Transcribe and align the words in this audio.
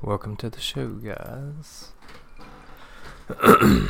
Welcome 0.00 0.36
to 0.36 0.48
the 0.48 0.60
show, 0.60 0.90
guys. 0.90 1.90
Let's 3.28 3.88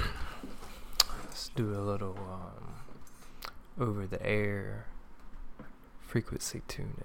do 1.55 1.75
a 1.75 1.85
little 1.85 2.17
um, 2.19 2.77
over 3.79 4.07
the 4.07 4.25
air 4.27 4.87
frequency 6.01 6.63
tuning. 6.67 7.05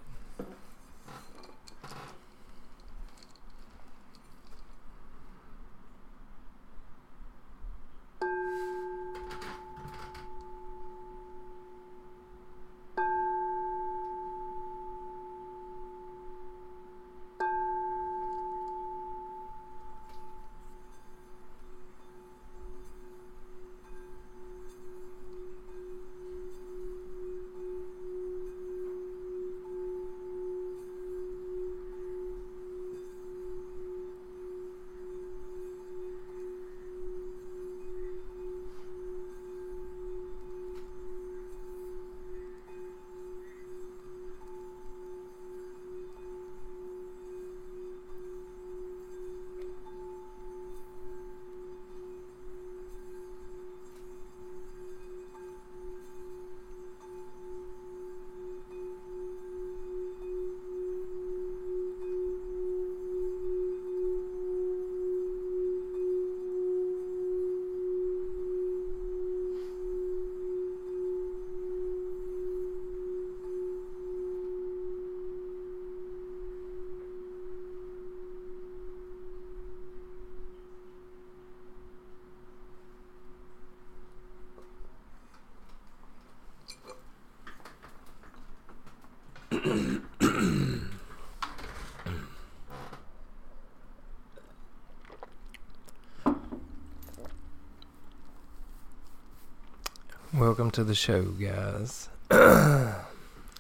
Welcome 100.54 100.70
to 100.74 100.84
the 100.84 100.94
show, 100.94 101.24
guys. 101.24 102.10
it 102.30 102.94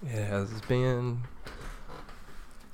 has 0.03 0.61
been 0.67 1.23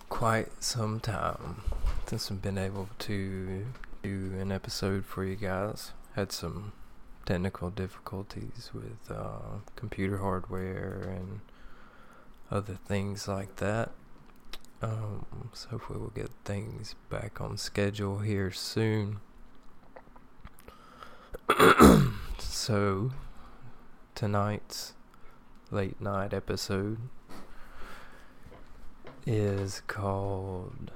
quite 0.10 0.62
some 0.62 1.00
time 1.00 1.62
since 2.06 2.30
I've 2.30 2.42
been 2.42 2.58
able 2.58 2.90
to 3.00 3.66
do 4.04 4.34
an 4.38 4.52
episode 4.52 5.06
for 5.06 5.24
you 5.24 5.38
guys. 5.38 5.94
Had 6.18 6.34
some 6.34 6.74
technical 7.26 7.70
difficulties 7.70 8.72
with 8.74 9.10
uh, 9.10 9.62
computer 9.78 10.18
hardware 10.18 11.16
and 11.16 11.40
other 12.52 12.74
things 12.74 13.26
like 13.26 13.56
that. 13.56 13.92
Um, 14.82 15.50
so 15.54 15.70
hopefully 15.70 15.98
we'll 15.98 16.10
get 16.10 16.32
things 16.44 16.94
back 17.10 17.40
on 17.40 17.56
schedule 17.56 18.20
here 18.20 18.52
soon. 18.52 19.22
so 22.38 23.12
tonight's 24.20 24.96
late 25.72 26.02
night 26.02 26.34
episode 26.34 26.98
is 29.26 29.82
called 29.88 30.92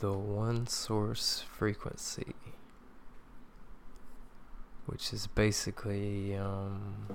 The 0.00 0.12
One 0.12 0.66
Source 0.66 1.42
Frequency, 1.50 2.34
which 4.84 5.14
is 5.14 5.26
basically 5.26 6.36
um, 6.36 7.06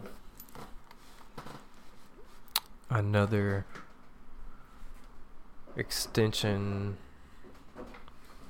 another 2.89 3.67
extension 5.77 6.97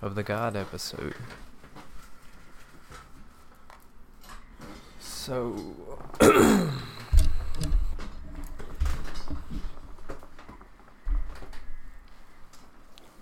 of 0.01 0.15
the 0.15 0.23
God 0.23 0.55
episode. 0.55 1.15
So, 5.25 5.55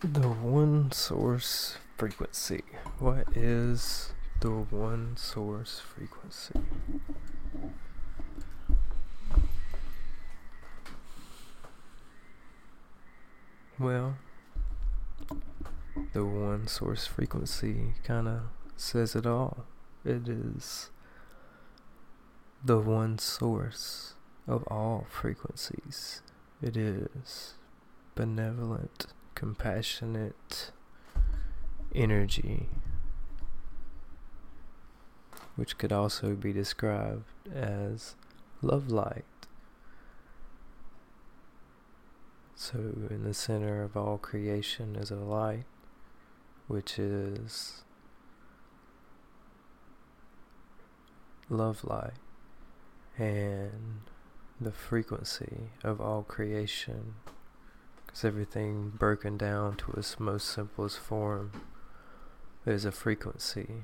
the 0.01 0.29
one 0.91 0.97
source 0.97 1.77
frequency. 1.95 2.63
What 2.99 3.25
is 3.33 4.11
the 4.41 4.49
one 4.49 5.15
source 5.15 5.79
frequency? 5.79 6.59
Well, 13.79 14.17
the 16.11 16.25
one 16.25 16.67
source 16.67 17.07
frequency 17.07 17.93
kind 18.03 18.27
of 18.27 18.41
says 18.75 19.15
it 19.15 19.25
all. 19.25 19.63
It 20.03 20.27
is 20.27 20.89
the 22.65 22.79
one 22.79 23.17
source 23.17 24.15
of 24.45 24.63
all 24.63 25.07
frequencies. 25.09 26.21
It 26.61 26.75
is 26.75 27.53
benevolent, 28.13 29.05
compassionate 29.35 30.71
energy, 31.95 32.69
which 35.55 35.77
could 35.77 35.91
also 35.91 36.35
be 36.35 36.53
described 36.53 37.25
as 37.53 38.15
love 38.61 38.89
light. 38.89 39.25
So, 42.55 42.77
in 43.09 43.23
the 43.23 43.33
center 43.33 43.81
of 43.81 43.97
all 43.97 44.17
creation 44.17 44.95
is 44.95 45.09
a 45.09 45.15
light, 45.15 45.65
which 46.67 46.99
is 46.99 47.83
love 51.49 51.83
light 51.83 52.13
and 53.17 54.01
the 54.59 54.71
frequency 54.71 55.71
of 55.83 55.99
all 55.99 56.23
creation 56.23 57.15
because 58.05 58.23
everything 58.23 58.89
broken 58.89 59.37
down 59.37 59.75
to 59.75 59.91
its 59.93 60.19
most 60.19 60.47
simplest 60.47 60.99
form 60.99 61.51
is 62.65 62.85
a 62.85 62.91
frequency 62.91 63.83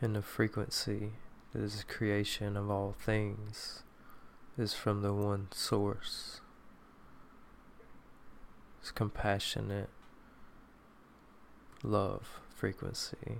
and 0.00 0.16
the 0.16 0.22
frequency 0.22 1.12
that 1.52 1.62
is 1.62 1.78
the 1.78 1.92
creation 1.92 2.56
of 2.56 2.70
all 2.70 2.94
things 2.98 3.82
is 4.56 4.74
from 4.74 5.02
the 5.02 5.12
one 5.12 5.48
source 5.52 6.40
it's 8.80 8.90
compassionate 8.90 9.90
love 11.82 12.40
frequency 12.54 13.38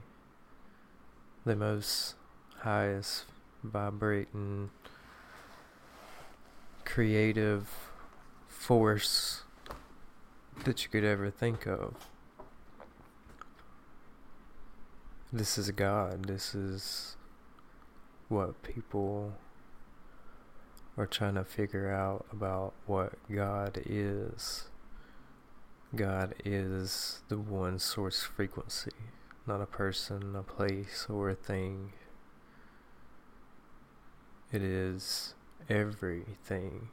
the 1.44 1.56
most 1.56 2.14
highest 2.58 3.24
vibrating 3.62 4.70
creative 6.84 7.68
force 8.48 9.42
that 10.64 10.84
you 10.84 10.90
could 10.90 11.04
ever 11.04 11.30
think 11.30 11.66
of. 11.66 11.94
This 15.34 15.56
is 15.56 15.70
God. 15.70 16.26
This 16.26 16.54
is 16.54 17.16
what 18.28 18.62
people 18.62 19.32
are 20.98 21.06
trying 21.06 21.36
to 21.36 21.44
figure 21.44 21.90
out 21.90 22.26
about 22.30 22.74
what 22.84 23.14
God 23.34 23.80
is. 23.86 24.68
God 25.96 26.34
is 26.44 27.22
the 27.30 27.38
one 27.38 27.78
source 27.78 28.22
frequency, 28.22 28.90
not 29.46 29.62
a 29.62 29.66
person, 29.66 30.36
a 30.36 30.42
place, 30.42 31.06
or 31.08 31.30
a 31.30 31.34
thing. 31.34 31.94
It 34.52 34.60
is 34.60 35.34
everything. 35.66 36.88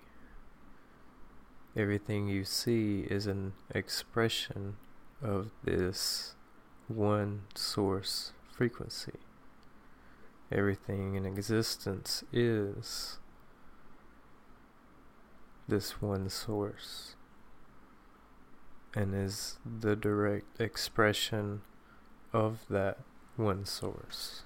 Everything 1.75 2.29
you 2.29 2.45
see 2.45 3.01
is 3.01 3.27
an 3.27 3.51
expression 3.75 4.77
of 5.21 5.51
this 5.61 6.35
one 6.89 7.43
source 7.55 8.33
frequency. 8.51 9.13
Everything 10.51 11.15
in 11.15 11.25
existence 11.25 12.23
is 12.33 13.19
this 15.67 16.01
one 16.01 16.27
source 16.29 17.15
and 18.95 19.13
is 19.13 19.59
the 19.65 19.95
direct 19.95 20.59
expression 20.59 21.61
of 22.33 22.65
that 22.69 22.97
one 23.37 23.63
source. 23.65 24.41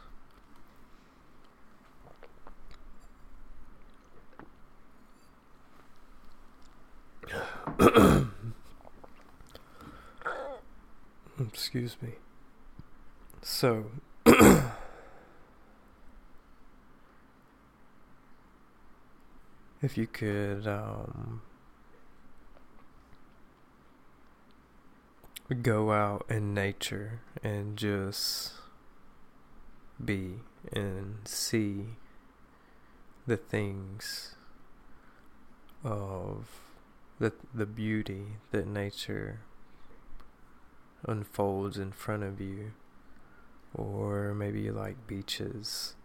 Excuse 11.40 11.96
me. 12.02 12.16
So, 13.46 13.88
if 14.26 14.64
you 19.98 20.08
could 20.08 20.66
um, 20.66 21.42
go 25.62 25.92
out 25.92 26.26
in 26.30 26.54
nature 26.54 27.20
and 27.44 27.76
just 27.76 28.54
be 30.04 30.36
and 30.72 31.18
see 31.26 31.98
the 33.28 33.36
things 33.36 34.36
of 35.84 36.48
the 37.20 37.34
the 37.54 37.66
beauty 37.66 38.38
that 38.52 38.66
nature 38.66 39.42
unfolds 41.06 41.78
in 41.78 41.92
front 41.92 42.24
of 42.24 42.40
you 42.40 42.72
or 43.74 44.34
maybe 44.34 44.62
you 44.62 44.72
like 44.72 45.08
beaches 45.08 45.96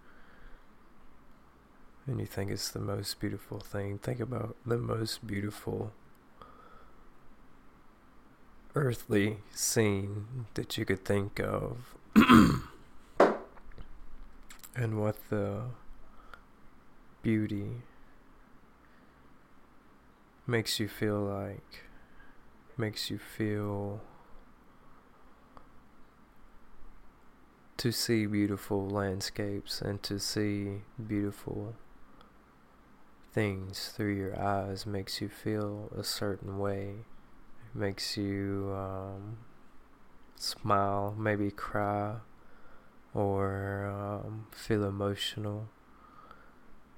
and 2.06 2.20
you 2.20 2.26
think 2.26 2.50
it's 2.50 2.70
the 2.70 2.78
most 2.80 3.20
beautiful 3.20 3.60
thing 3.60 3.98
think 3.98 4.20
about 4.20 4.56
the 4.64 4.78
most 4.78 5.26
beautiful 5.26 5.92
earthly 8.74 9.38
scene 9.52 10.46
that 10.54 10.78
you 10.78 10.84
could 10.84 11.04
think 11.04 11.40
of. 11.40 11.94
And 14.76 15.00
what 15.00 15.16
the 15.28 15.62
beauty 17.20 17.82
makes 20.46 20.78
you 20.78 20.86
feel 20.86 21.18
like 21.18 21.82
makes 22.76 23.10
you 23.10 23.18
feel 23.18 24.00
to 27.78 27.92
see 27.92 28.26
beautiful 28.26 28.88
landscapes 28.88 29.80
and 29.80 30.02
to 30.02 30.18
see 30.18 30.82
beautiful 31.06 31.76
things 33.32 33.92
through 33.96 34.14
your 34.14 34.36
eyes 34.40 34.84
makes 34.84 35.20
you 35.20 35.28
feel 35.28 35.88
a 35.96 36.02
certain 36.02 36.58
way. 36.58 36.94
It 37.72 37.78
makes 37.78 38.16
you 38.16 38.74
um, 38.76 39.38
smile 40.34 41.14
maybe 41.16 41.52
cry 41.52 42.16
or 43.14 43.86
um, 43.86 44.48
feel 44.50 44.82
emotional. 44.82 45.68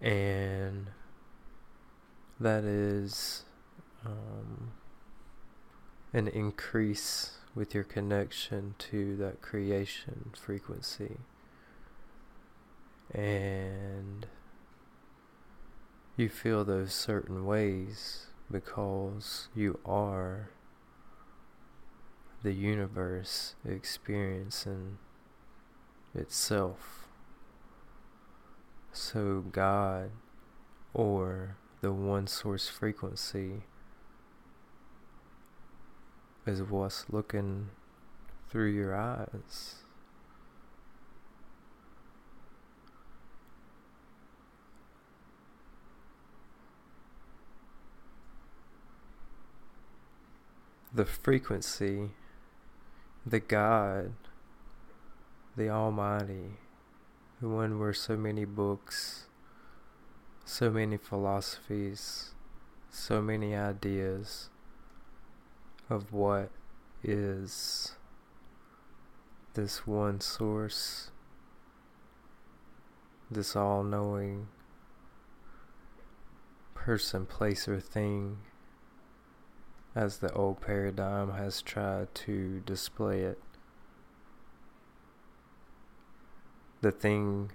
And 0.01 0.87
that 2.41 2.65
is 2.65 3.45
um, 4.07 4.73
an 6.15 6.27
increase 6.27 7.40
with 7.55 7.75
your 7.75 7.85
connection 7.85 8.75
to 8.79 9.17
that 9.17 9.41
creation 9.41 10.31
frequency. 10.35 11.19
And 13.13 14.27
you 16.17 16.29
feel 16.29 16.65
those 16.65 16.93
certain 16.93 17.45
ways 17.45 18.27
because 18.51 19.49
you 19.55 19.79
are 19.85 20.51
the 22.43 22.53
universe 22.53 23.55
experiencing 23.67 24.99
itself. 26.15 27.07
So, 28.93 29.45
God 29.53 30.11
or 30.93 31.57
the 31.81 31.93
one 31.93 32.27
source 32.27 32.69
frequency 32.69 33.63
is 36.51 36.63
what's 36.63 37.07
looking 37.11 37.71
through 38.49 38.71
your 38.71 38.95
eyes. 38.95 39.77
The 50.93 51.05
frequency, 51.05 52.11
the 53.25 53.41
God, 53.41 54.13
the 55.57 55.71
Almighty, 55.71 56.59
the 57.41 57.49
one 57.49 57.79
where 57.79 57.95
so 57.95 58.17
many 58.17 58.45
books 58.45 59.29
so 60.51 60.69
many 60.69 60.97
philosophies, 60.97 62.33
so 62.91 63.23
many 63.23 63.55
ideas 63.55 64.50
of 65.91 66.13
what 66.13 66.51
is 67.03 67.97
this 69.55 69.87
one 69.87 70.21
source, 70.21 71.11
this 73.31 73.57
all 73.57 73.83
knowing 73.83 74.47
person, 76.75 77.27
place, 77.27 77.69
or 77.69 77.81
thing, 77.81 78.39
as 79.95 80.19
the 80.19 80.33
old 80.33 80.61
paradigm 80.61 81.33
has 81.33 81.61
tried 81.61 82.15
to 82.15 82.63
display 82.65 83.21
it. 83.21 83.39
The 86.81 86.93
thing 86.93 87.51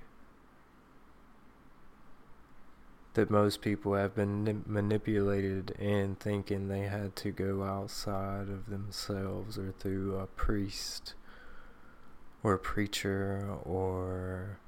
that 3.15 3.31
most 3.31 3.61
people 3.61 3.93
have 3.93 4.13
been 4.13 4.63
manipulated 4.67 5.71
in 5.79 6.15
thinking 6.15 6.67
they 6.67 6.81
had 6.81 7.15
to 7.15 7.31
go 7.31 7.63
outside 7.63 8.49
of 8.49 8.69
themselves 8.69 9.57
or 9.57 9.71
through 9.79 10.17
a 10.17 10.27
priest 10.27 11.13
or 12.43 12.53
a 12.53 12.59
preacher 12.59 13.55
or 13.63 14.59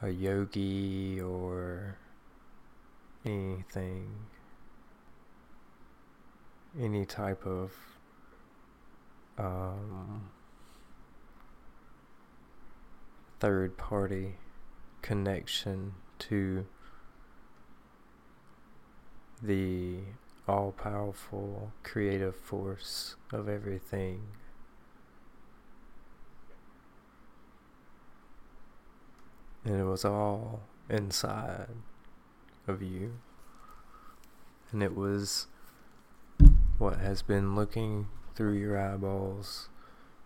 a 0.00 0.08
yogi 0.08 1.20
or 1.20 1.98
anything. 3.26 4.08
Any 6.78 7.04
type 7.04 7.46
of 7.46 7.72
um, 9.36 10.30
third 13.38 13.76
party 13.76 14.36
connection 15.02 15.92
to 16.20 16.64
the 19.42 19.96
all 20.48 20.72
powerful 20.72 21.72
creative 21.82 22.36
force 22.36 23.16
of 23.32 23.48
everything. 23.48 24.22
And 29.64 29.80
it 29.80 29.84
was 29.84 30.04
all 30.04 30.60
inside 30.88 31.68
of 32.66 32.82
you. 32.82 33.14
And 34.72 34.82
it 34.82 34.96
was 34.96 35.46
what 36.78 36.98
has 36.98 37.22
been 37.22 37.54
looking 37.54 38.08
through 38.34 38.54
your 38.54 38.78
eyeballs 38.78 39.68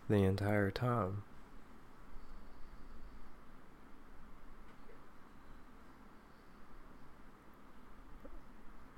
the 0.09 0.23
entire 0.23 0.71
time. 0.71 1.23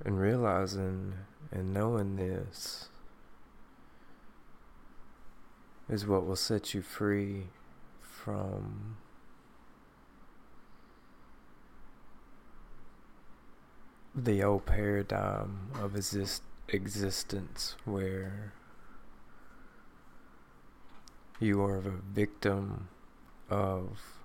And 0.05 0.19
realizing 0.19 1.15
and 1.51 1.75
knowing 1.75 2.17
this 2.17 2.89
is 5.89 6.07
what 6.07 6.27
will 6.27 6.37
set 6.37 6.75
you 6.75 6.83
free 6.83 7.49
from 8.01 8.99
the 14.15 14.43
old 14.43 14.67
paradigm 14.67 15.71
of 15.81 15.97
exist- 15.97 16.43
existence 16.69 17.77
where 17.85 18.53
you 21.41 21.63
are 21.63 21.79
a 21.79 21.91
victim 22.13 22.89
of 23.49 24.18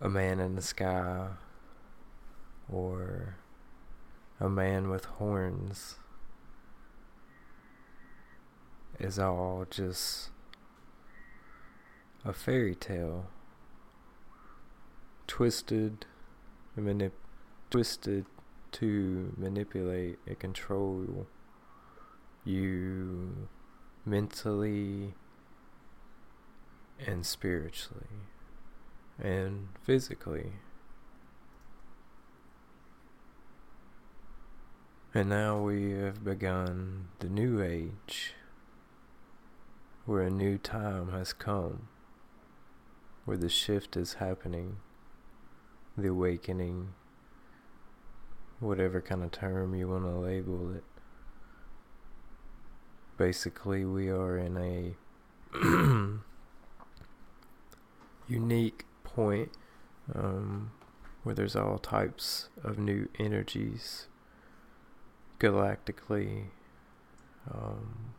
a 0.00 0.08
man 0.08 0.40
in 0.40 0.54
the 0.54 0.62
sky 0.62 1.28
or 2.70 3.36
a 4.38 4.48
man 4.48 4.90
with 4.90 5.04
horns 5.04 5.96
is 8.98 9.18
all 9.18 9.66
just 9.70 10.30
a 12.24 12.32
fairy 12.32 12.74
tale. 12.74 13.26
Twisted 15.26 16.06
manip- 16.78 17.12
twisted 17.70 18.26
to 18.72 19.32
manipulate 19.36 20.18
and 20.26 20.38
control 20.38 21.26
you 22.44 23.48
mentally 24.04 25.14
and 27.04 27.24
spiritually 27.24 28.06
and 29.22 29.68
physically. 29.82 30.52
And 35.14 35.30
now 35.30 35.60
we 35.62 35.92
have 35.92 36.24
begun 36.24 37.08
the 37.20 37.28
new 37.28 37.62
age, 37.62 38.34
where 40.04 40.22
a 40.22 40.30
new 40.30 40.58
time 40.58 41.10
has 41.10 41.32
come, 41.32 41.88
where 43.24 43.38
the 43.38 43.48
shift 43.48 43.96
is 43.96 44.14
happening, 44.14 44.76
the 45.96 46.08
awakening, 46.08 46.88
whatever 48.60 49.00
kind 49.00 49.22
of 49.22 49.30
term 49.30 49.74
you 49.74 49.88
want 49.88 50.04
to 50.04 50.10
label 50.10 50.74
it. 50.74 50.84
Basically, 53.16 53.86
we 53.86 54.10
are 54.10 54.36
in 54.36 54.58
a 54.58 54.94
unique 58.28 58.84
point 59.16 59.50
um, 60.14 60.70
where 61.22 61.34
there's 61.34 61.56
all 61.56 61.78
types 61.78 62.50
of 62.62 62.78
new 62.78 63.08
energies 63.18 64.08
galactically. 65.40 66.48
Um, 67.50 68.12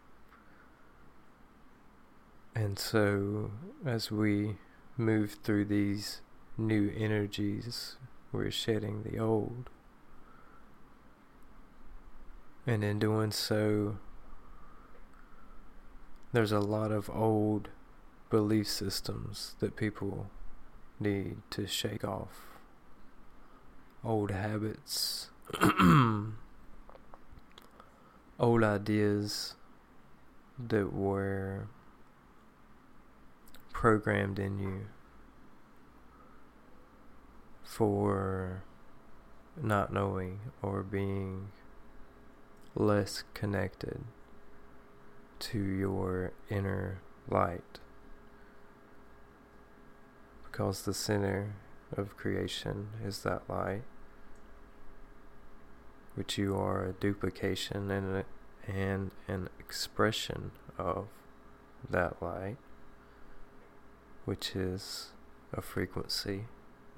and 2.56 2.80
so, 2.80 3.52
as 3.86 4.12
we 4.12 4.56
move 4.98 5.38
through 5.44 5.66
these 5.66 6.22
new 6.58 6.92
energies, 6.98 7.98
we're 8.32 8.50
shedding 8.50 9.04
the 9.04 9.20
old. 9.20 9.70
And 12.66 12.84
in 12.84 12.98
doing 12.98 13.32
so, 13.32 14.00
there's 16.34 16.52
a 16.52 16.60
lot 16.60 16.92
of 16.92 17.10
old 17.10 17.70
belief 18.30 18.68
systems 18.68 19.56
that 19.60 19.76
people 19.76 20.30
need 21.00 21.38
to 21.52 21.68
shake 21.68 22.04
off. 22.04 22.48
Old 24.04 24.32
habits, 24.32 25.30
old 28.40 28.64
ideas 28.64 29.56
that 30.58 30.94
were 30.94 31.68
programmed 33.72 34.40
in 34.40 34.60
you 34.60 34.88
for 37.64 38.64
not 39.62 39.92
knowing 39.94 40.40
or 40.62 40.82
being 40.84 41.50
less 42.76 43.24
connected 43.34 44.04
to 45.40 45.60
your 45.60 46.32
inner 46.50 47.02
light 47.30 47.80
because 50.58 50.82
the 50.82 50.94
center 50.94 51.54
of 51.96 52.18
creation 52.18 52.88
is 53.06 53.20
that 53.20 53.44
light, 53.48 53.84
which 56.16 56.36
you 56.36 56.56
are 56.56 56.84
a 56.84 56.94
duplication 56.94 57.92
and, 57.92 58.18
a, 58.18 58.26
and 58.68 59.12
an 59.28 59.50
expression 59.60 60.50
of 60.80 61.06
that 61.88 62.20
light, 62.24 62.58
which 64.26 64.56
is 64.56 65.12
a 65.54 65.62
frequency 65.62 66.46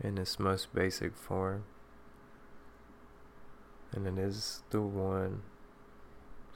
in 0.01 0.17
its 0.17 0.39
most 0.39 0.73
basic 0.73 1.17
form. 1.17 1.65
And 3.91 4.07
it 4.07 4.17
is 4.17 4.63
the 4.69 4.79
one 4.79 5.41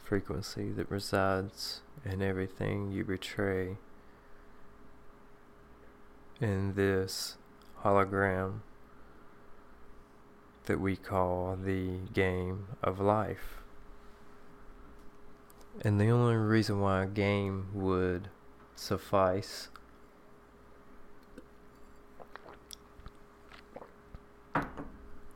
frequency 0.02 0.72
that 0.72 0.90
resides 0.90 1.82
in 2.06 2.22
everything 2.22 2.94
you 2.94 3.04
betray 3.04 3.76
in 6.44 6.74
this 6.74 7.38
hologram 7.86 8.60
that 10.66 10.78
we 10.78 10.98
call 10.98 11.56
the 11.56 12.00
game 12.12 12.68
of 12.84 13.00
life. 13.00 13.62
And 15.86 16.02
the 16.02 16.10
only 16.10 16.36
reason 16.36 16.82
why 16.82 17.04
a 17.04 17.08
game 17.08 17.68
would 17.74 18.28
suffice 18.76 19.70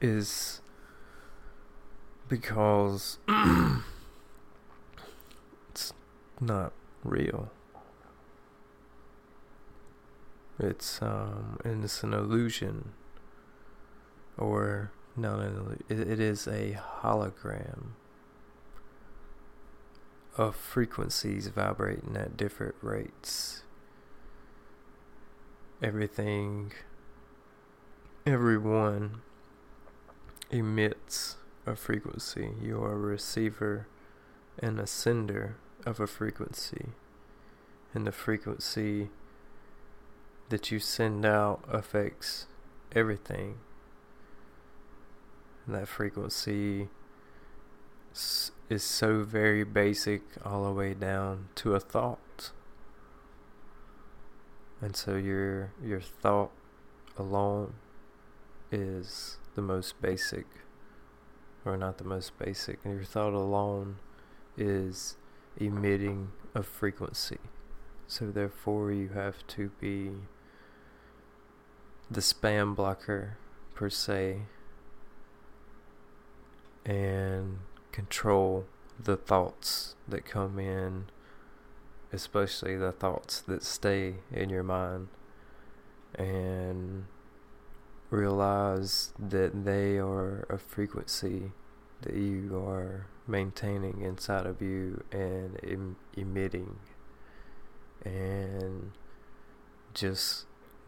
is 0.01 0.61
because 2.27 3.17
it's 5.71 5.93
not 6.41 6.73
real. 7.05 7.49
It's 10.59 11.01
um, 11.01 11.59
and 11.63 11.83
it's 11.83 12.03
an 12.03 12.13
illusion, 12.13 12.93
or 14.37 14.91
no, 15.15 15.37
no, 15.37 15.75
it, 15.87 15.99
it 15.99 16.19
is 16.19 16.47
a 16.47 16.79
hologram 17.01 17.89
of 20.35 20.55
frequencies 20.55 21.47
vibrating 21.47 22.15
at 22.15 22.37
different 22.37 22.75
rates. 22.81 23.63
Everything, 25.81 26.71
everyone 28.25 29.21
emits 30.49 31.37
a 31.67 31.75
frequency. 31.75 32.51
You 32.61 32.83
are 32.83 32.93
a 32.93 32.97
receiver 32.97 33.87
and 34.57 34.79
a 34.79 34.87
sender 34.87 35.57
of 35.85 35.99
a 35.99 36.07
frequency, 36.07 36.87
and 37.93 38.07
the 38.07 38.11
frequency 38.11 39.09
that 40.49 40.71
you 40.71 40.79
send 40.79 41.25
out 41.25 41.63
affects 41.69 42.47
everything. 42.95 43.57
And 45.65 45.75
that 45.75 45.87
frequency 45.87 46.87
is 48.69 48.83
so 48.83 49.23
very 49.23 49.63
basic 49.63 50.21
all 50.45 50.65
the 50.65 50.71
way 50.71 50.93
down 50.93 51.49
to 51.55 51.75
a 51.75 51.79
thought. 51.79 52.51
And 54.81 54.95
so 54.95 55.15
your 55.15 55.71
your 55.83 56.01
thought 56.01 56.51
alone 57.17 57.73
is 58.71 59.37
the 59.55 59.61
most 59.61 59.99
basic 60.01 60.45
or 61.65 61.77
not 61.77 61.97
the 61.97 62.03
most 62.03 62.37
basic. 62.39 62.79
And 62.83 62.95
your 62.95 63.03
thought 63.03 63.33
alone 63.33 63.97
is 64.55 65.17
emitting 65.57 66.31
a 66.55 66.63
frequency. 66.63 67.39
So 68.07 68.31
therefore 68.31 68.91
you 68.91 69.09
have 69.09 69.45
to 69.47 69.71
be 69.81 70.11
the 72.09 72.21
spam 72.21 72.75
blocker 72.75 73.37
per 73.75 73.89
se 73.89 74.41
and 76.85 77.59
control 77.91 78.65
the 78.99 79.17
thoughts 79.17 79.95
that 80.07 80.25
come 80.25 80.57
in, 80.57 81.05
especially 82.13 82.75
the 82.77 82.91
thoughts 82.91 83.41
that 83.41 83.61
stay 83.61 84.15
in 84.31 84.49
your 84.49 84.63
mind, 84.63 85.09
and 86.15 87.05
realize 88.09 89.13
that 89.19 89.65
they 89.65 89.97
are 89.97 90.45
a 90.49 90.57
frequency 90.57 91.51
that 92.01 92.15
you 92.15 92.57
are 92.65 93.07
maintaining 93.27 94.01
inside 94.01 94.45
of 94.45 94.61
you 94.61 95.03
and 95.11 95.59
em- 95.63 95.97
emitting, 96.15 96.77
and 98.03 98.91
just 99.93 100.45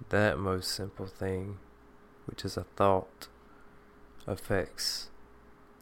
that 0.07 0.39
most 0.39 0.71
simple 0.71 1.05
thing, 1.05 1.57
which 2.25 2.45
is 2.45 2.55
a 2.57 2.63
thought, 2.75 3.27
affects 4.25 5.09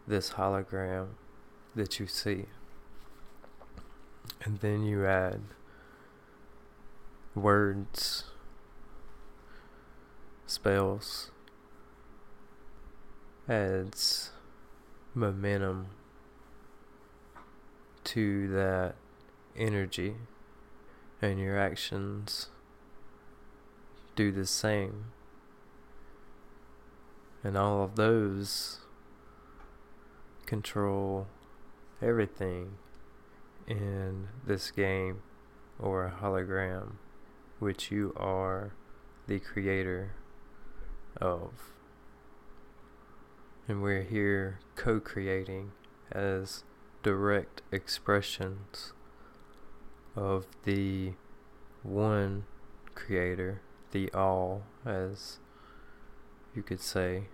this 0.08 0.32
hologram 0.32 1.10
that 1.76 2.00
you 2.00 2.08
see. 2.08 2.46
And 4.44 4.60
then 4.60 4.84
you 4.84 5.06
add 5.06 5.42
words, 7.36 8.26
spells, 10.46 11.32
adds 13.48 14.32
momentum 15.14 15.88
to 18.04 18.48
that 18.50 18.96
energy 19.56 20.16
and 21.22 21.40
your 21.40 21.58
actions 21.58 22.48
do 24.18 24.32
the 24.32 24.48
same. 24.48 25.06
And 27.44 27.56
all 27.56 27.84
of 27.84 27.96
those 27.96 28.80
control 30.46 31.28
everything 32.02 32.78
in 33.68 34.28
this 34.46 34.72
game 34.72 35.22
or 35.80 36.16
hologram, 36.22 36.94
which 37.60 37.92
you 37.92 38.12
are 38.18 38.74
the 39.28 39.40
creator 39.40 40.14
of. 41.22 41.52
And 43.68 43.84
we're 43.84 44.04
here 44.04 44.60
co 44.76 45.00
creating 45.00 45.74
as 46.12 46.64
direct 47.04 47.62
expressions 47.72 48.94
of 50.16 50.48
the 50.64 51.14
one 51.84 52.46
creator, 52.96 53.62
the 53.92 54.12
all, 54.14 54.64
as 54.86 55.38
you 56.56 56.64
could 56.64 56.82
say. 56.82 57.26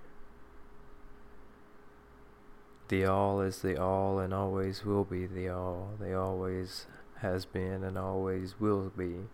The 2.89 3.05
all 3.05 3.41
is 3.41 3.61
the 3.61 3.81
all 3.81 4.19
and 4.19 4.33
always 4.33 4.85
will 4.85 5.03
be 5.03 5.25
the 5.25 5.49
all. 5.49 5.91
They 5.99 6.13
always 6.13 6.85
has 7.19 7.45
been 7.45 7.83
and 7.83 7.97
always 7.97 8.59
will 8.59 8.91
be. 8.95 9.29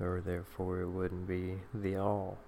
Or 0.00 0.20
therefore 0.20 0.80
it 0.80 0.88
wouldn't 0.88 1.26
be 1.26 1.60
the 1.72 1.96
all. 1.96 2.38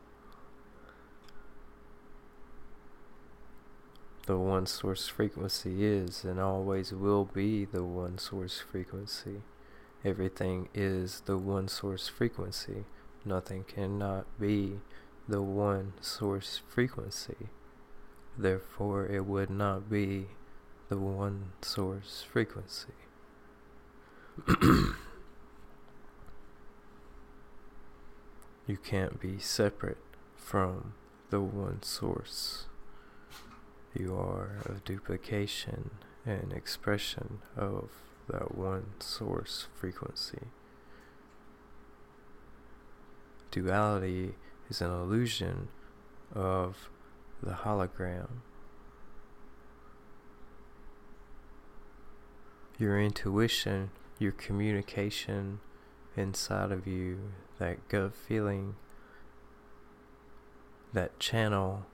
The 4.26 4.37
one 4.37 4.66
source 4.66 5.06
frequency 5.06 5.85
is 5.85 6.25
and 6.25 6.40
always 6.40 6.92
will 6.92 7.25
be 7.25 7.64
the 7.64 7.85
one 7.85 8.18
source 8.18 8.58
frequency. 8.61 9.42
Everything 10.04 10.68
is 10.75 11.23
the 11.26 11.38
one 11.38 11.68
source 11.68 12.08
frequency. 12.08 12.85
Nothing 13.25 13.64
cannot 13.64 14.26
be 14.38 14.80
the 15.28 15.42
one 15.42 15.94
source 16.00 16.61
frequency. 16.68 17.49
Therefore, 18.38 19.06
it 19.06 19.26
would 19.26 19.50
not 19.50 19.90
be 19.90 20.26
the 20.88 20.99
one 20.99 21.52
source 21.62 22.25
frequency. 22.30 22.92
you 28.66 28.76
can't 28.85 29.18
be 29.20 29.38
separate 29.38 29.99
from 30.37 30.94
the 31.30 31.40
one 31.40 31.82
source. 31.82 32.66
You 33.94 34.14
are 34.14 34.62
a 34.66 34.75
duplication 34.85 35.90
and 36.25 36.52
expression 36.52 37.38
of 37.56 37.90
that 38.28 38.54
one 38.56 39.00
source 39.00 39.66
frequency. 39.75 40.49
Duality 43.56 44.34
is 44.68 44.82
an 44.82 44.90
illusion 44.90 45.68
of 46.34 46.90
the 47.42 47.52
hologram. 47.52 48.28
Your 52.78 53.00
intuition, 53.00 53.92
your 54.18 54.32
communication 54.32 55.60
inside 56.18 56.70
of 56.70 56.86
you, 56.86 57.32
that 57.58 57.88
gut 57.88 58.14
feeling, 58.14 58.76
that 60.92 61.18
channel, 61.18 61.86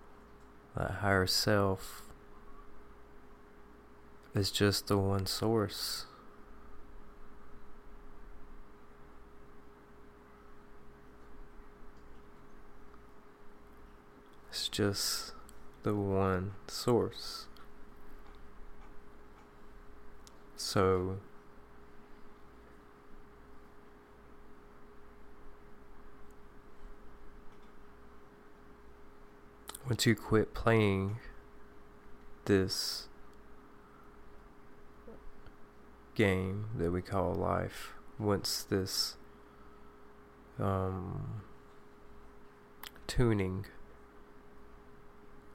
that 0.77 0.91
higher 0.95 1.29
self 1.29 2.03
is 4.35 4.51
just 4.51 4.89
the 4.89 4.99
one 4.99 5.27
source. 5.27 6.07
It's 14.53 14.69
just 14.69 15.33
the 15.83 15.95
one 15.95 16.53
source. 16.69 17.47
So, 20.57 21.17
once 29.89 30.05
you 30.05 30.15
quit 30.15 30.53
playing 30.53 31.17
this 32.45 33.09
game 36.15 36.67
that 36.77 36.91
we 36.91 37.01
call 37.01 37.33
life, 37.33 37.95
once 38.19 38.63
this 38.63 39.17
um, 40.59 41.41
tuning 43.07 43.65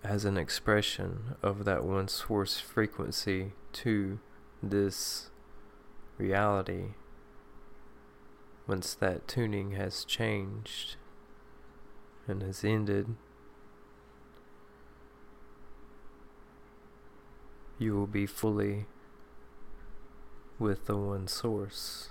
as 0.08 0.24
an 0.24 0.38
expression 0.38 1.36
of 1.43 1.65
that 1.65 1.84
one 1.84 2.08
source 2.08 2.62
frequency 2.62 3.52
to 3.74 4.20
this 4.63 5.30
reality 6.17 6.93
once 8.65 8.93
that 8.93 9.28
tuning 9.28 9.72
has 9.72 10.06
changed 10.06 10.96
and 12.26 12.41
has 12.41 12.63
ended 12.63 13.15
you 17.78 17.93
will 17.93 18.08
be 18.08 18.26
fully 18.26 18.86
with 20.58 20.86
the 20.86 20.98
one 20.98 21.28
source. 21.28 22.10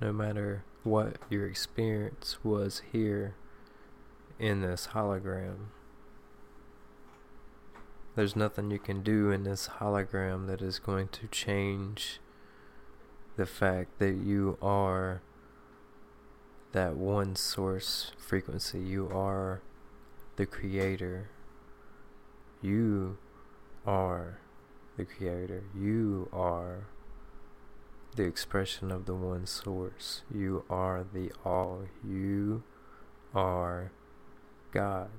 No 0.00 0.12
matter 0.12 0.64
what 0.84 1.16
your 1.28 1.46
experience 1.46 2.38
was 2.44 2.82
here 2.92 3.34
in 4.38 4.62
this 4.62 4.88
hologram 4.94 5.70
there's 8.14 8.36
nothing 8.36 8.70
you 8.70 8.78
can 8.78 9.02
do 9.02 9.30
in 9.30 9.44
this 9.44 9.68
hologram 9.80 10.46
that 10.46 10.62
is 10.62 10.78
going 10.78 11.08
to 11.08 11.26
change 11.28 12.20
the 13.36 13.46
fact 13.46 13.98
that 13.98 14.14
you 14.14 14.56
are 14.62 15.20
that 16.72 16.96
one 16.96 17.36
source 17.36 18.12
frequency. 18.18 18.80
You 18.80 19.08
are 19.08 19.62
the 20.36 20.46
creator. 20.46 21.30
You 22.62 23.18
are 23.86 24.38
the 24.96 25.04
creator. 25.04 25.64
You 25.76 26.28
are 26.32 26.86
the 28.16 28.24
expression 28.24 28.90
of 28.90 29.06
the 29.06 29.14
one 29.14 29.46
source. 29.46 30.22
You 30.32 30.64
are 30.70 31.04
the 31.12 31.32
all. 31.44 31.84
You 32.06 32.62
are 33.34 33.92
God. 34.72 35.10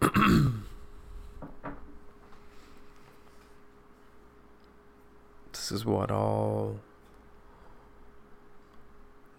this 5.52 5.70
is 5.70 5.84
what 5.84 6.10
all 6.10 6.80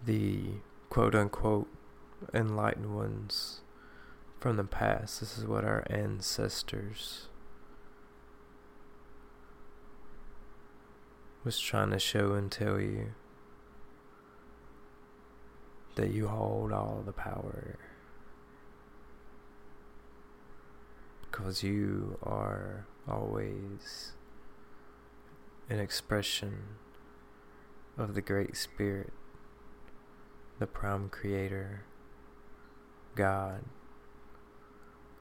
the 0.04 0.40
quote 0.88 1.14
unquote 1.14 1.68
enlightened 2.32 2.94
ones 2.94 3.60
from 4.38 4.56
the 4.56 4.64
past, 4.64 5.20
this 5.20 5.38
is 5.38 5.46
what 5.46 5.64
our 5.64 5.84
ancestors 5.88 7.28
was 11.44 11.58
trying 11.58 11.90
to 11.90 11.98
show 11.98 12.34
and 12.34 12.50
tell 12.50 12.80
you 12.80 13.14
that 15.94 16.10
you 16.10 16.28
hold 16.28 16.72
all 16.72 17.02
the 17.04 17.12
power. 17.12 17.78
Because 21.32 21.62
you 21.62 22.18
are 22.22 22.86
always 23.08 24.12
an 25.70 25.78
expression 25.78 26.58
of 27.96 28.14
the 28.14 28.20
Great 28.20 28.54
Spirit, 28.54 29.12
the 30.58 30.66
Prime 30.66 31.08
Creator, 31.08 31.84
God, 33.14 33.64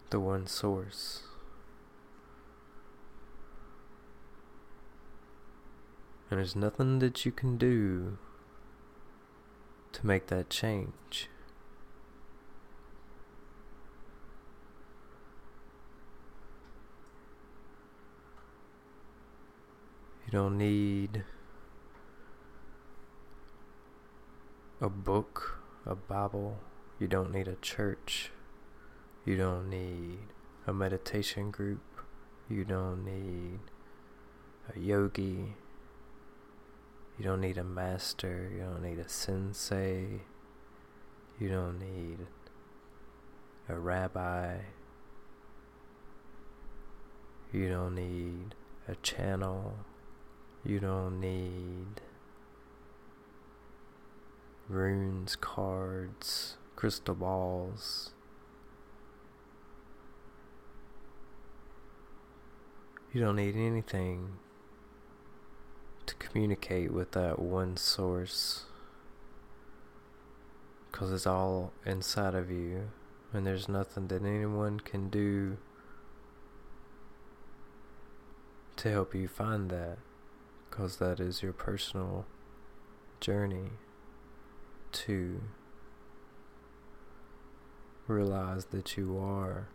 the 0.09 0.19
One 0.19 0.47
Source. 0.47 1.23
And 6.29 6.39
there's 6.39 6.55
nothing 6.55 6.99
that 6.99 7.25
you 7.25 7.31
can 7.31 7.57
do 7.57 8.17
to 9.93 10.05
make 10.05 10.27
that 10.27 10.49
change. 10.49 11.29
You 20.31 20.39
don't 20.39 20.57
need 20.57 21.25
a 24.79 24.87
book, 24.87 25.59
a 25.85 25.93
Bible. 25.93 26.57
You 26.99 27.09
don't 27.09 27.33
need 27.33 27.49
a 27.49 27.57
church. 27.57 28.31
You 29.25 29.35
don't 29.35 29.69
need 29.69 30.19
a 30.65 30.71
meditation 30.71 31.51
group. 31.51 31.81
You 32.49 32.63
don't 32.63 33.03
need 33.03 33.59
a 34.73 34.79
yogi. 34.79 35.55
You 37.17 37.25
don't 37.25 37.41
need 37.41 37.57
a 37.57 37.65
master. 37.65 38.49
You 38.53 38.61
don't 38.61 38.83
need 38.83 38.99
a 38.99 39.09
sensei. 39.09 40.21
You 41.41 41.49
don't 41.49 41.77
need 41.77 42.19
a 43.67 43.77
rabbi. 43.77 44.59
You 47.51 47.67
don't 47.67 47.95
need 47.95 48.55
a 48.87 48.95
channel. 48.95 49.75
You 50.63 50.79
don't 50.79 51.19
need 51.19 52.01
runes, 54.69 55.35
cards, 55.35 56.57
crystal 56.75 57.15
balls. 57.15 58.11
You 63.11 63.21
don't 63.21 63.35
need 63.35 63.55
anything 63.55 64.33
to 66.05 66.15
communicate 66.15 66.91
with 66.93 67.11
that 67.11 67.39
one 67.39 67.75
source 67.75 68.65
because 70.91 71.11
it's 71.11 71.27
all 71.27 71.73
inside 71.85 72.35
of 72.35 72.51
you 72.51 72.89
and 73.33 73.45
there's 73.45 73.67
nothing 73.67 74.07
that 74.07 74.23
anyone 74.23 74.79
can 74.79 75.09
do 75.09 75.57
to 78.77 78.89
help 78.89 79.13
you 79.15 79.27
find 79.27 79.69
that 79.69 79.97
because 80.71 80.95
that 80.97 81.19
is 81.19 81.43
your 81.43 81.51
personal 81.51 82.25
journey 83.19 83.71
to 84.93 85.41
realize 88.07 88.65
that 88.65 88.95
you 88.95 89.17
are 89.17 89.67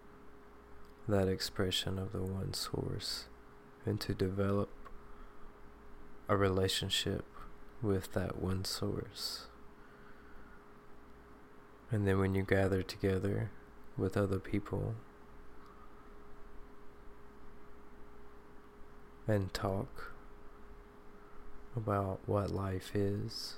that 1.06 1.28
expression 1.28 1.98
of 1.98 2.12
the 2.12 2.22
one 2.22 2.54
source 2.54 3.26
and 3.84 4.00
to 4.00 4.14
develop 4.14 4.70
a 6.28 6.36
relationship 6.36 7.24
with 7.82 8.12
that 8.14 8.40
one 8.40 8.64
source. 8.64 9.46
And 11.90 12.08
then 12.08 12.18
when 12.18 12.34
you 12.34 12.42
gather 12.42 12.82
together 12.82 13.50
with 13.96 14.16
other 14.16 14.38
people 14.38 14.94
and 19.28 19.52
talk 19.54 20.15
about 21.76 22.20
what 22.26 22.50
life 22.50 22.92
is, 22.94 23.54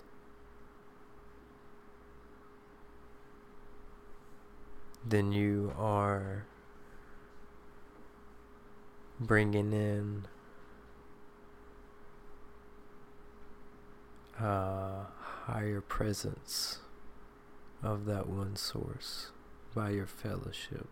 then 5.07 5.33
you 5.33 5.73
are 5.79 6.45
bringing 9.21 9.73
in 9.73 10.27
a 14.41 15.05
higher 15.21 15.81
presence 15.81 16.79
of 17.83 18.05
that 18.07 18.29
one 18.29 18.57
source 18.57 19.31
by 19.75 19.91
your 19.91 20.07
fellowship. 20.07 20.89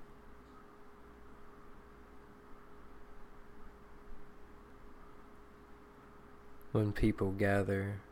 When 6.76 6.92
people 6.92 7.30
gather 7.32 8.02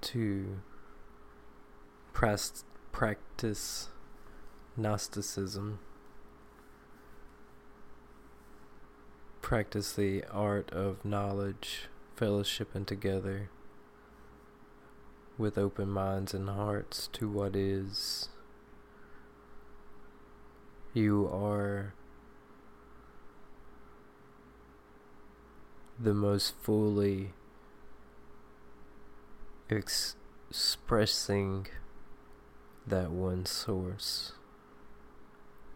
to 0.00 0.58
practice 2.12 3.88
Gnosticism, 4.76 5.78
practice 9.40 9.92
the 9.92 10.24
art 10.32 10.72
of 10.72 11.04
knowledge, 11.04 11.82
fellowship, 12.16 12.74
and 12.74 12.88
together 12.88 13.50
with 15.38 15.56
open 15.56 15.88
minds 15.88 16.34
and 16.34 16.48
hearts 16.48 17.08
to 17.12 17.28
what 17.28 17.54
is. 17.54 18.30
You 20.92 21.30
are 21.32 21.94
the 26.00 26.14
most 26.14 26.54
fully 26.62 27.32
ex- 29.68 30.14
expressing 30.48 31.66
that 32.86 33.10
one 33.10 33.44
source 33.44 34.32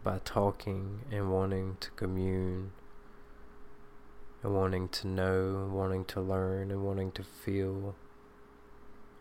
by 0.03 0.19
talking 0.23 1.01
and 1.11 1.31
wanting 1.31 1.75
to 1.81 1.89
commune 1.91 2.71
and 4.41 4.53
wanting 4.53 4.87
to 4.89 5.07
know, 5.07 5.69
wanting 5.71 6.05
to 6.05 6.21
learn, 6.21 6.71
and 6.71 6.83
wanting 6.83 7.11
to 7.11 7.23
feel 7.23 7.95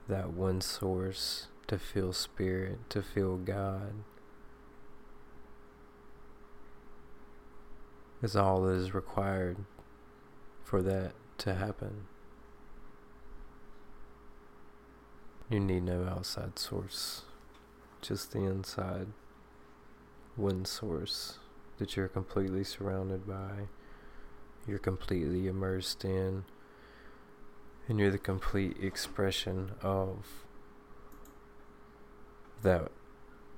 that 0.09 0.33
one 0.33 0.61
source, 0.61 1.47
to 1.67 1.79
feel 1.79 2.12
spirit, 2.12 2.79
to 2.91 3.03
feel 3.03 3.37
God. 3.37 3.95
Is 8.21 8.37
all 8.37 8.62
that 8.62 8.73
is 8.73 8.95
required 8.95 9.59
for 10.62 10.83
that 10.83 11.12
to 11.38 11.55
happen. 11.55 12.07
You 15.51 15.61
need 15.61 15.83
no 15.83 16.05
outside 16.05 16.59
source, 16.59 17.22
just 18.01 18.33
the 18.33 18.40
inside 18.40 19.09
one 20.37 20.64
source 20.64 21.38
that 21.79 21.96
you're 21.96 22.09
completely 22.09 22.64
surrounded 22.64 23.27
by 23.27 23.66
you're 24.66 24.79
completely 24.79 25.48
immersed 25.48 26.05
in, 26.05 26.44
and 27.88 27.98
you're 27.98 28.11
the 28.11 28.18
complete 28.18 28.77
expression 28.81 29.72
of 29.83 30.44
that 32.62 32.90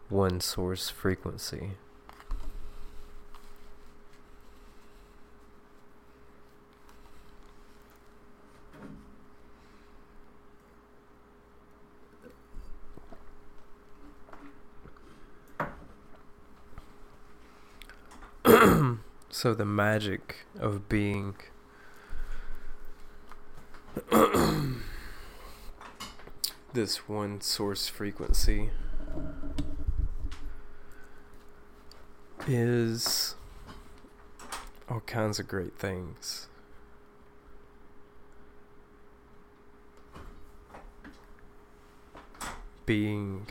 one 0.08 0.40
source 0.40 0.88
frequency. 0.88 1.72
So 19.44 19.52
the 19.52 19.66
magic 19.66 20.46
of 20.58 20.88
being 20.88 21.34
this 26.72 27.06
one 27.06 27.42
source 27.42 27.86
frequency 27.86 28.70
is 32.48 33.34
all 34.88 35.00
kinds 35.00 35.38
of 35.38 35.46
great 35.46 35.78
things. 35.78 36.48
Being 42.86 43.48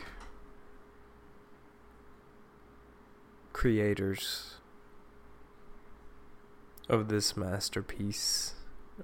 creators 3.52 4.53
of 6.88 7.08
this 7.08 7.36
masterpiece 7.36 8.54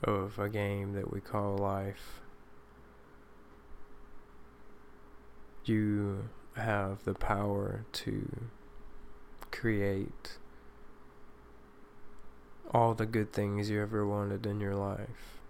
of 0.03 0.39
a 0.39 0.49
game 0.49 0.93
that 0.93 1.13
we 1.13 1.21
call 1.21 1.57
life. 1.57 2.21
You 5.65 6.29
have 6.57 7.05
the 7.05 7.15
power 7.15 7.85
to 7.93 8.51
create 9.51 10.39
all 12.73 12.95
the 12.95 13.07
good 13.07 13.33
things 13.33 13.71
you 13.71 13.81
ever 13.81 14.07
wanted 14.07 14.47
in 14.47 14.61
your 14.61 14.75
life. 14.75 15.41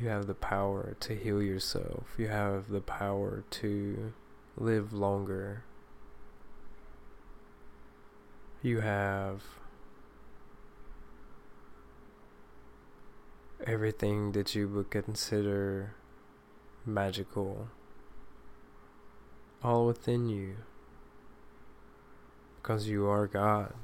You 0.00 0.08
have 0.08 0.26
the 0.26 0.34
power 0.34 0.96
to 1.00 1.14
heal 1.14 1.42
yourself. 1.42 2.14
You 2.16 2.28
have 2.28 2.68
the 2.68 2.80
power 2.80 3.44
to 3.50 4.12
live 4.56 4.92
longer. 4.92 5.64
You 8.62 8.80
have 8.80 9.42
everything 13.66 14.32
that 14.32 14.54
you 14.54 14.68
would 14.68 14.90
consider 14.90 15.94
magical 16.84 17.68
all 19.62 19.86
within 19.86 20.28
you 20.28 20.56
because 22.60 22.88
you 22.88 23.06
are 23.06 23.26
God. 23.26 23.74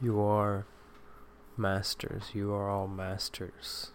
You 0.00 0.20
are 0.20 0.66
masters. 1.56 2.30
You 2.32 2.52
are 2.52 2.70
all 2.70 2.88
masters. 2.88 3.90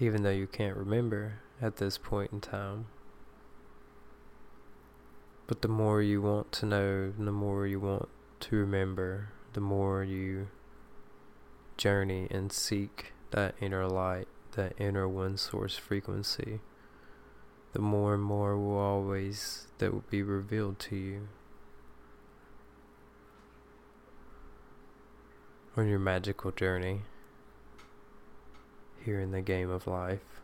Even 0.00 0.22
though 0.22 0.30
you 0.30 0.46
can't 0.46 0.76
remember 0.76 1.40
at 1.60 1.76
this 1.76 1.98
point 1.98 2.32
in 2.32 2.40
time. 2.40 2.86
But 5.46 5.62
the 5.62 5.68
more 5.68 6.02
you 6.02 6.22
want 6.22 6.50
to 6.52 6.66
know, 6.66 7.12
the 7.18 7.32
more 7.32 7.66
you 7.66 7.78
want 7.78 8.08
to 8.40 8.56
remember, 8.56 9.28
the 9.56 9.60
more 9.62 10.04
you 10.04 10.48
journey 11.78 12.28
and 12.30 12.52
seek 12.52 13.14
that 13.30 13.54
inner 13.58 13.88
light, 13.88 14.28
that 14.52 14.74
inner 14.76 15.08
one 15.08 15.38
source 15.38 15.78
frequency, 15.78 16.60
the 17.72 17.78
more 17.78 18.12
and 18.12 18.22
more 18.22 18.58
will 18.58 18.76
always 18.76 19.66
that 19.78 19.94
will 19.94 20.04
be 20.10 20.22
revealed 20.22 20.78
to 20.78 20.94
you 20.94 21.28
on 25.74 25.88
your 25.88 25.98
magical 25.98 26.50
journey 26.50 27.00
here 29.06 29.22
in 29.22 29.30
the 29.30 29.40
game 29.40 29.70
of 29.70 29.86
life. 29.86 30.42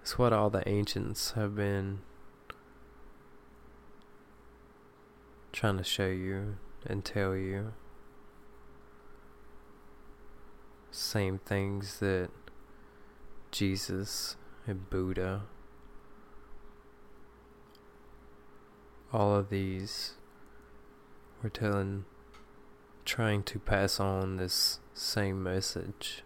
It's 0.00 0.18
what 0.18 0.32
all 0.32 0.48
the 0.48 0.66
ancients 0.66 1.32
have 1.32 1.54
been 1.54 2.00
trying 5.52 5.78
to 5.78 5.84
show 5.84 6.06
you 6.06 6.56
and 6.86 7.04
tell 7.04 7.34
you. 7.34 7.72
Same 10.90 11.38
things 11.38 12.00
that 12.00 12.30
Jesus 13.50 14.36
and 14.66 14.88
Buddha, 14.90 15.42
all 19.12 19.34
of 19.34 19.50
these 19.50 20.12
were 21.42 21.50
telling, 21.50 22.04
trying 23.04 23.42
to 23.44 23.58
pass 23.58 23.98
on 24.00 24.36
this 24.36 24.80
same 24.94 25.42
message. 25.42 26.22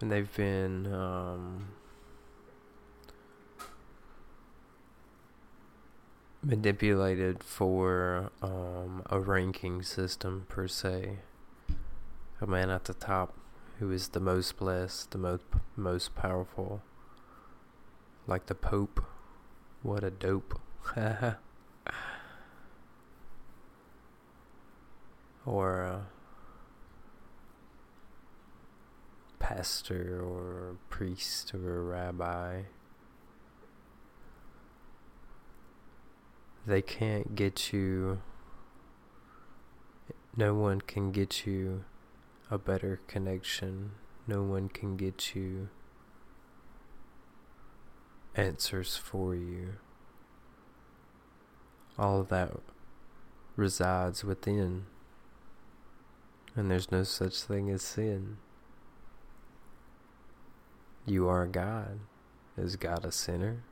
And 0.00 0.10
they've 0.10 0.34
been, 0.36 0.92
um, 0.92 1.68
manipulated 6.44 7.42
for 7.42 8.30
um, 8.42 9.02
a 9.08 9.18
ranking 9.18 9.82
system 9.82 10.44
per 10.48 10.68
se. 10.68 11.18
A 12.40 12.46
man 12.46 12.70
at 12.70 12.84
the 12.84 12.94
top 12.94 13.34
who 13.78 13.90
is 13.90 14.08
the 14.08 14.20
most 14.20 14.56
blessed, 14.58 15.10
the 15.10 15.18
most 15.18 15.42
most 15.76 16.14
powerful, 16.14 16.82
like 18.26 18.46
the 18.46 18.54
Pope. 18.54 19.04
What 19.82 20.04
a 20.04 20.10
dope. 20.10 20.60
or 25.46 25.82
a 25.82 26.06
pastor 29.38 30.20
or 30.22 30.76
priest 30.88 31.54
or 31.54 31.82
rabbi. 31.82 32.62
They 36.66 36.82
can't 36.82 37.34
get 37.34 37.72
you, 37.72 38.20
no 40.36 40.54
one 40.54 40.80
can 40.80 41.12
get 41.12 41.46
you 41.46 41.84
a 42.50 42.58
better 42.58 43.00
connection. 43.06 43.92
No 44.26 44.42
one 44.42 44.68
can 44.68 44.96
get 44.96 45.34
you 45.34 45.68
answers 48.34 48.96
for 48.96 49.34
you. 49.34 49.74
All 51.98 52.22
that 52.24 52.52
resides 53.56 54.24
within. 54.24 54.86
And 56.56 56.70
there's 56.70 56.90
no 56.90 57.02
such 57.02 57.42
thing 57.42 57.70
as 57.70 57.82
sin. 57.82 58.38
You 61.06 61.28
are 61.28 61.46
God. 61.46 62.00
Is 62.56 62.76
God 62.76 63.04
a 63.04 63.12
sinner? 63.12 63.64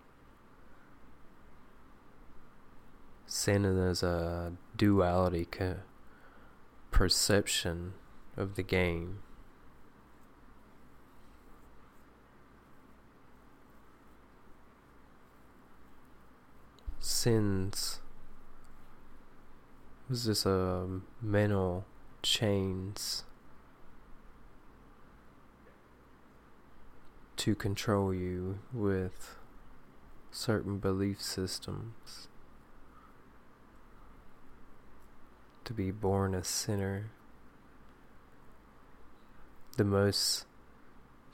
Sin 3.26 3.64
is 3.64 4.02
a 4.02 4.52
duality 4.76 5.48
perception 6.90 7.94
of 8.36 8.56
the 8.56 8.62
game. 8.62 9.20
Sins 17.00 18.00
was 20.08 20.26
just 20.26 20.46
a 20.46 20.86
mental 21.20 21.84
chains 22.22 23.24
to 27.36 27.54
control 27.54 28.14
you 28.14 28.58
with 28.72 29.36
certain 30.30 30.78
belief 30.78 31.20
systems. 31.20 32.28
To 35.72 35.76
be 35.76 35.90
born 35.90 36.34
a 36.34 36.44
sinner 36.44 37.12
the 39.78 39.84
most 39.84 40.44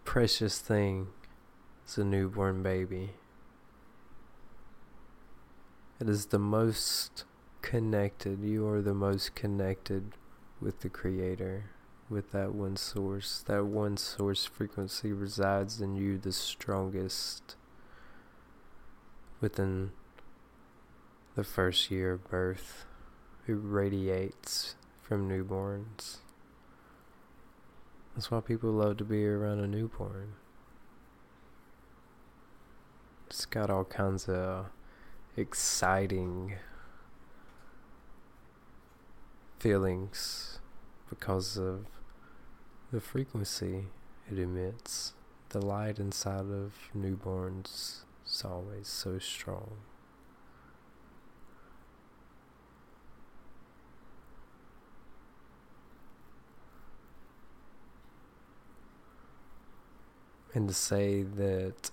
precious 0.05 0.61
thing 0.61 1.09
is 1.85 1.99
a 1.99 2.05
newborn 2.05 2.63
baby. 2.63 3.15
It 6.01 6.09
is 6.09 6.27
the 6.27 6.39
most 6.39 7.25
connected, 7.63 8.45
you 8.45 8.69
are 8.69 8.81
the 8.81 8.95
most 8.95 9.35
connected 9.35 10.13
with 10.61 10.83
the 10.83 10.89
Creator, 10.89 11.71
with 12.09 12.31
that 12.31 12.55
one 12.55 12.77
source. 12.77 13.43
That 13.49 13.65
one 13.65 13.97
source 13.97 14.45
frequency 14.45 15.13
resides 15.13 15.81
in 15.81 15.97
you 15.97 16.17
the 16.17 16.31
strongest 16.31 17.57
within 19.41 19.91
the 21.35 21.43
first 21.43 21.91
year 21.91 22.13
of 22.13 22.31
birth. 22.31 22.85
It 23.49 23.57
radiates 23.63 24.75
from 25.01 25.27
newborns. 25.27 26.19
That's 28.15 28.31
why 28.31 28.41
people 28.41 28.71
love 28.71 28.99
to 28.99 29.05
be 29.05 29.27
around 29.27 29.61
a 29.61 29.67
newborn. 29.67 30.35
It's 33.27 33.47
got 33.47 33.71
all 33.71 33.85
kinds 33.87 34.29
of 34.29 34.67
exciting 35.35 36.57
feelings 39.59 40.59
because 41.09 41.57
of 41.57 41.87
the 42.93 43.01
frequency 43.01 43.87
it 44.31 44.39
emits. 44.39 45.15
The 45.49 45.65
light 45.65 45.99
inside 45.99 46.51
of 46.51 46.75
newborns 46.95 48.03
is 48.27 48.43
always 48.45 48.89
so 48.89 49.19
strong. 49.19 49.79
And 60.59 60.67
to 60.67 60.75
say 60.75 61.23
that 61.23 61.93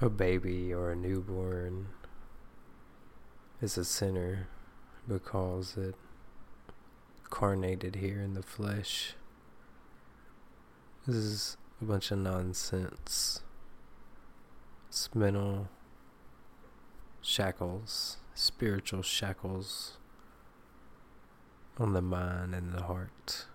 a 0.00 0.08
baby 0.08 0.72
or 0.72 0.92
a 0.92 0.94
newborn 0.94 1.88
is 3.60 3.76
a 3.76 3.84
sinner 3.84 4.46
because 5.08 5.76
it 5.76 5.96
carnated 7.30 7.96
here 7.96 8.20
in 8.20 8.34
the 8.34 8.44
flesh. 8.44 9.14
This 11.04 11.16
is 11.16 11.56
a 11.82 11.84
bunch 11.84 12.12
of 12.12 12.18
nonsense. 12.18 13.42
It's 14.88 15.12
mental 15.16 15.68
shackles, 17.22 18.18
spiritual 18.34 19.02
shackles 19.02 19.96
on 21.76 21.92
the 21.92 22.02
mind 22.02 22.54
and 22.54 22.72
the 22.72 22.84
heart. 22.84 23.46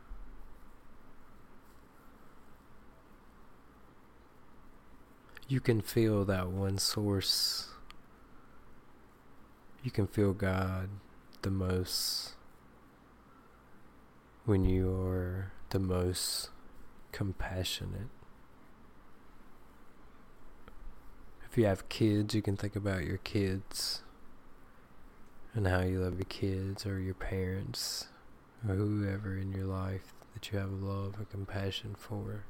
You 5.52 5.60
can 5.60 5.82
feel 5.82 6.24
that 6.24 6.48
one 6.48 6.78
source. 6.78 7.68
You 9.84 9.92
can 9.92 10.08
feel 10.08 10.32
God 10.32 10.88
the 11.42 11.52
most 11.52 12.36
when 14.46 14.64
you 14.64 14.90
are 15.06 15.52
the 15.72 15.80
most 15.80 16.52
compassionate. 17.12 18.08
If 21.46 21.58
you 21.58 21.66
have 21.66 21.90
kids, 21.90 22.34
you 22.34 22.42
can 22.42 22.56
think 22.56 22.78
about 22.78 23.04
your 23.04 23.18
kids 23.18 24.04
and 25.54 25.68
how 25.68 25.82
you 25.82 26.00
love 26.00 26.14
your 26.14 26.30
kids 26.30 26.86
or 26.86 26.98
your 26.98 27.14
parents 27.14 28.08
or 28.66 28.76
whoever 28.76 29.38
in 29.38 29.52
your 29.52 29.66
life 29.66 30.14
that 30.34 30.50
you 30.50 30.60
have 30.60 30.72
love 30.72 31.20
or 31.20 31.26
compassion 31.26 31.94
for 32.00 32.46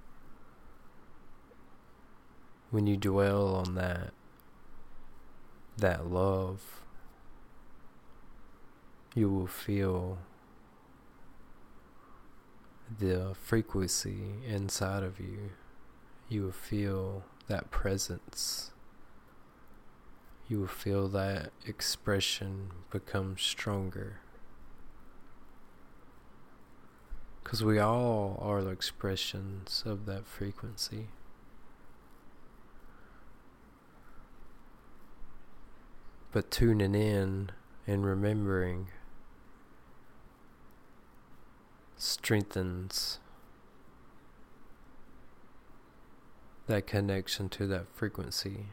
when 2.72 2.88
you 2.88 2.98
dwell 2.98 3.56
on 3.56 3.76
that 3.76 4.12
that 5.78 6.10
love 6.10 6.82
you 9.14 9.30
will 9.30 9.48
feel 9.48 10.18
the 13.00 13.34
frequency 13.34 14.36
inside 14.48 15.04
of 15.04 15.20
you. 15.20 15.52
You 16.30 16.44
will 16.44 16.52
feel 16.52 17.24
that 17.48 17.72
presence. 17.72 18.72
You 20.48 20.62
will 20.62 20.68
feel 20.68 21.08
that 21.10 21.52
expression 21.66 22.72
become 22.90 23.36
stronger. 23.38 24.20
Because 27.44 27.64
we 27.64 27.80
all 27.80 28.38
are 28.42 28.62
the 28.62 28.70
expressions 28.70 29.84
of 29.86 30.06
that 30.06 30.26
frequency. 30.26 31.08
But 36.32 36.50
tuning 36.50 36.96
in 36.96 37.52
and 37.86 38.06
remembering 38.06 38.88
strengthens 41.98 43.20
that 46.68 46.88
connection 46.88 47.50
to 47.50 47.68
that 47.68 47.88
frequency. 47.94 48.68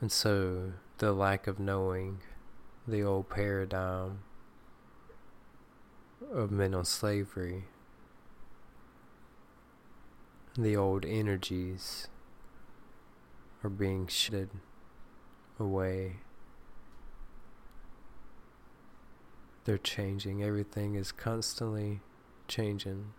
And 0.00 0.12
so 0.12 0.74
the 0.98 1.12
lack 1.12 1.46
of 1.46 1.58
knowing 1.58 2.20
the 2.86 3.02
old 3.02 3.28
paradigm 3.28 4.20
of 6.32 6.50
mental 6.50 6.84
slavery, 6.84 7.64
the 10.56 10.76
old 10.76 11.04
energies 11.04 12.08
are 13.62 13.70
being 13.70 14.06
shitted 14.06 14.50
away. 15.58 16.16
They're 19.64 19.78
changing. 19.78 20.42
Everything 20.42 20.94
is 20.94 21.10
constantly 21.10 22.00
changing. 22.46 23.14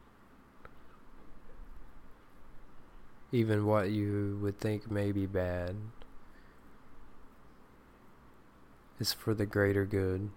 Even 3.31 3.65
what 3.65 3.91
you 3.91 4.37
would 4.41 4.59
think 4.59 4.89
may 4.89 5.11
be 5.11 5.25
bad 5.25 5.75
is 8.99 9.11
for 9.11 9.33
the 9.33 9.45
greater 9.45 9.85
good. 9.85 10.29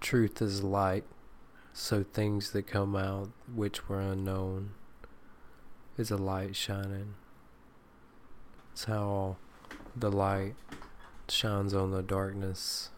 Truth 0.00 0.42
is 0.42 0.62
light, 0.62 1.04
so 1.76 2.04
things 2.04 2.52
that 2.52 2.68
come 2.68 2.94
out 2.94 3.30
which 3.52 3.88
were 3.88 4.00
unknown 4.00 4.70
is 5.98 6.12
a 6.12 6.16
light 6.16 6.54
shining. 6.54 7.14
It's 8.72 8.84
how 8.84 9.36
the 9.96 10.10
light 10.10 10.54
shines 11.28 11.74
on 11.74 11.90
the 11.90 12.00
darkness. 12.00 12.90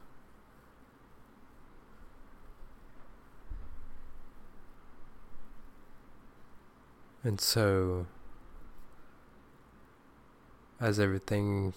And 7.24 7.40
so, 7.40 8.06
as 10.78 11.00
everything 11.00 11.72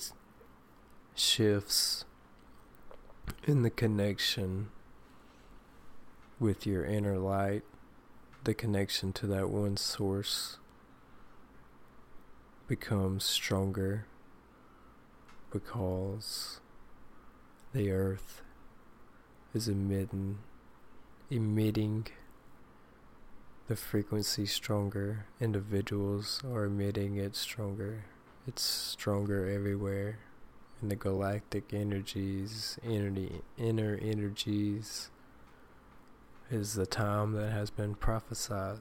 shifts 1.15 2.03
in 3.47 3.63
the 3.63 3.69
connection 3.69 4.69
with 6.39 6.65
your 6.65 6.86
inner 6.86 7.17
light, 7.17 7.63
the 8.43 8.54
connection 8.54 9.12
to 9.13 9.28
that 9.28 9.49
one 9.49 9.75
source 9.78 10.58
becomes 12.67 13.23
stronger 13.23 14.06
because 15.52 16.60
the 17.73 17.91
earth 17.91 18.41
is 19.54 19.67
emitting 19.67 20.38
emitting 21.32 22.08
the 23.67 23.75
frequency 23.75 24.45
stronger. 24.47 25.25
Individuals 25.39 26.41
are 26.52 26.65
emitting 26.65 27.17
it 27.17 27.36
stronger. 27.36 28.06
It's 28.47 28.63
stronger 28.63 29.47
everywhere. 29.47 30.19
In 30.82 30.89
the 30.89 30.95
galactic 30.95 31.71
energies, 31.71 32.80
energy, 32.84 33.41
inner 33.58 33.99
energies, 34.02 35.12
is 36.51 36.73
the 36.73 36.85
time 36.85 37.33
that 37.33 37.51
has 37.51 37.69
been 37.69 37.93
prophesied. 37.95 38.79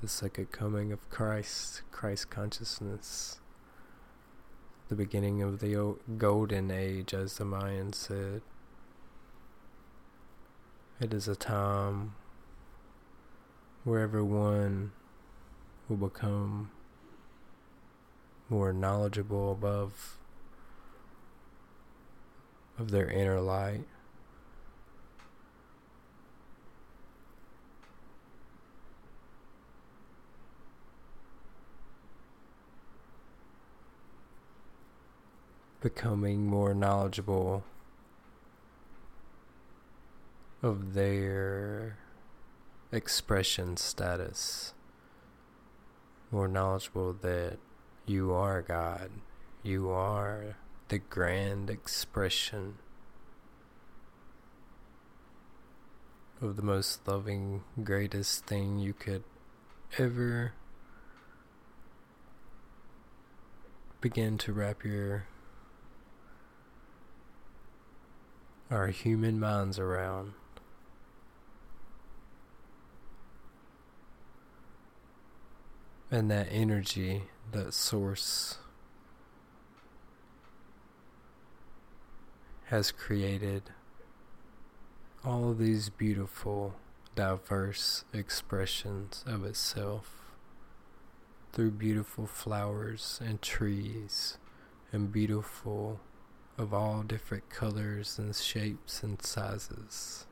The 0.00 0.08
second 0.08 0.50
coming 0.50 0.92
of 0.92 1.08
Christ, 1.10 1.82
Christ 1.90 2.30
consciousness. 2.30 3.40
The 4.88 4.94
beginning 4.94 5.42
of 5.42 5.60
the 5.60 5.96
golden 6.16 6.70
age, 6.70 7.12
as 7.12 7.36
the 7.36 7.44
Mayans 7.44 7.96
said. 7.96 8.42
It 11.00 11.12
is 11.12 11.28
a 11.28 11.36
time 11.36 12.14
where 13.84 14.00
everyone 14.00 14.92
will 15.88 15.96
become 15.96 16.70
more 18.48 18.72
knowledgeable 18.72 19.52
above 19.52 20.16
of 22.78 22.90
their 22.90 23.08
inner 23.08 23.40
light. 23.40 23.84
Becoming 35.86 36.48
more 36.48 36.74
knowledgeable 36.74 37.62
of 40.60 40.94
their 40.94 41.96
expression 42.90 43.76
status. 43.76 44.74
More 46.32 46.48
knowledgeable 46.48 47.12
that 47.12 47.58
you 48.04 48.32
are 48.32 48.62
God. 48.62 49.12
You 49.62 49.88
are 49.90 50.56
the 50.88 50.98
grand 50.98 51.70
expression 51.70 52.78
of 56.42 56.56
the 56.56 56.62
most 56.62 57.06
loving, 57.06 57.62
greatest 57.84 58.44
thing 58.44 58.80
you 58.80 58.92
could 58.92 59.22
ever 59.98 60.52
begin 64.00 64.36
to 64.38 64.52
wrap 64.52 64.84
your 64.84 65.26
our 68.70 68.88
human 68.88 69.38
minds 69.38 69.78
around. 69.78 70.32
and 76.10 76.30
that 76.30 76.46
energy, 76.50 77.22
that 77.52 77.74
source, 77.74 78.58
has 82.66 82.90
created 82.90 83.62
all 85.24 85.50
of 85.50 85.58
these 85.58 85.88
beautiful, 85.88 86.74
diverse 87.14 88.04
expressions 88.12 89.24
of 89.26 89.44
itself 89.44 90.32
through 91.52 91.70
beautiful 91.70 92.26
flowers 92.26 93.20
and 93.24 93.40
trees 93.40 94.38
and 94.92 95.12
beautiful 95.12 96.00
of 96.58 96.72
all 96.72 97.02
different 97.02 97.48
colors 97.50 98.18
and 98.18 98.34
shapes 98.34 99.02
and 99.02 99.20
sizes 99.22 100.26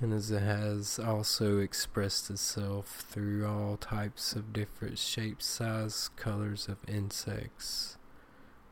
and 0.00 0.12
as 0.12 0.30
it 0.30 0.42
has 0.42 0.98
also 0.98 1.58
expressed 1.58 2.28
itself 2.28 3.04
through 3.08 3.46
all 3.46 3.76
types 3.78 4.34
of 4.34 4.52
different 4.52 4.98
shapes, 4.98 5.46
size, 5.46 6.10
colors 6.16 6.68
of 6.68 6.76
insects 6.86 7.96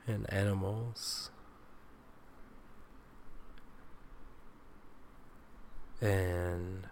and 0.06 0.30
animals. 0.32 1.30
And 6.00 6.88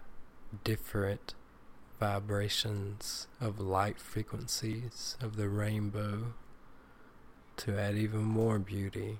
different 0.64 1.34
vibrations 2.00 3.26
of 3.38 3.60
light 3.60 4.00
frequencies 4.00 5.18
of 5.20 5.36
the 5.36 5.50
rainbow 5.50 6.32
to 7.58 7.78
add 7.78 7.96
even 7.96 8.22
more 8.22 8.58
beauty 8.58 9.18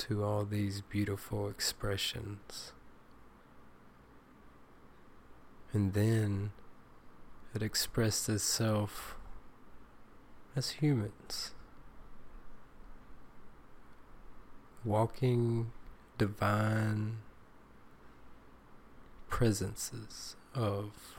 to 0.00 0.24
all 0.24 0.46
these 0.46 0.80
beautiful 0.80 1.46
expressions. 1.50 2.72
And 5.74 5.92
then 5.92 6.52
it 7.54 7.62
expressed 7.62 8.26
itself 8.30 9.16
as 10.56 10.70
humans. 10.70 11.52
Walking 14.86 15.70
divine 16.16 17.18
presences 19.28 20.34
of 20.54 21.18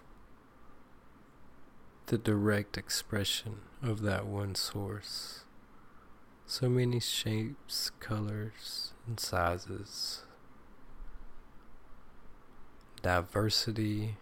the 2.08 2.18
direct 2.18 2.78
expression 2.78 3.58
of 3.84 4.02
that 4.02 4.26
one 4.26 4.56
source. 4.56 5.46
So 6.52 6.68
many 6.68 7.00
shapes, 7.00 7.92
colors, 8.02 8.92
and 9.08 9.18
sizes. 9.18 10.24
Diversity 13.02 14.18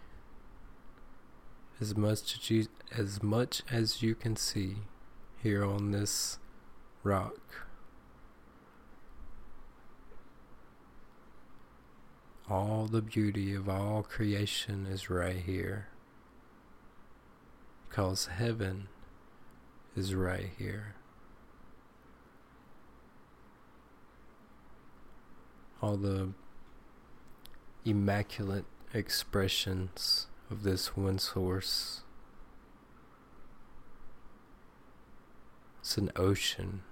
as 1.80 1.96
much 1.96 2.38
as 2.38 2.48
you, 2.48 2.68
as 2.96 3.20
much 3.20 3.62
as 3.68 4.00
you 4.00 4.14
can 4.14 4.36
see 4.36 4.76
here 5.42 5.64
on 5.64 5.90
this 5.90 6.38
rock. 7.02 7.66
All 12.48 12.86
the 12.86 13.02
beauty 13.02 13.56
of 13.56 13.68
all 13.68 14.04
creation 14.04 14.86
is 14.86 15.10
right 15.10 15.34
here. 15.44 15.88
Because 17.88 18.26
heaven 18.26 18.86
is 19.96 20.14
right 20.14 20.50
here. 20.56 20.94
All 25.82 25.96
the 25.96 26.30
immaculate 27.84 28.66
expressions 28.92 30.26
of 30.50 30.62
this 30.62 30.96
one 30.96 31.18
source. 31.18 32.02
It's 35.80 35.96
an 35.96 36.10
ocean 36.16 36.82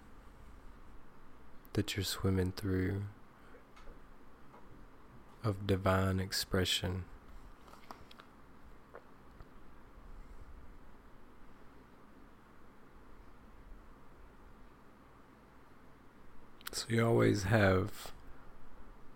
that 1.75 1.97
you're 1.97 2.05
swimming 2.05 2.53
through 2.57 3.03
of 5.45 5.67
divine 5.67 6.19
expression. 6.19 7.05
So 16.73 16.87
you 16.89 17.07
always 17.07 17.45
have 17.45 18.13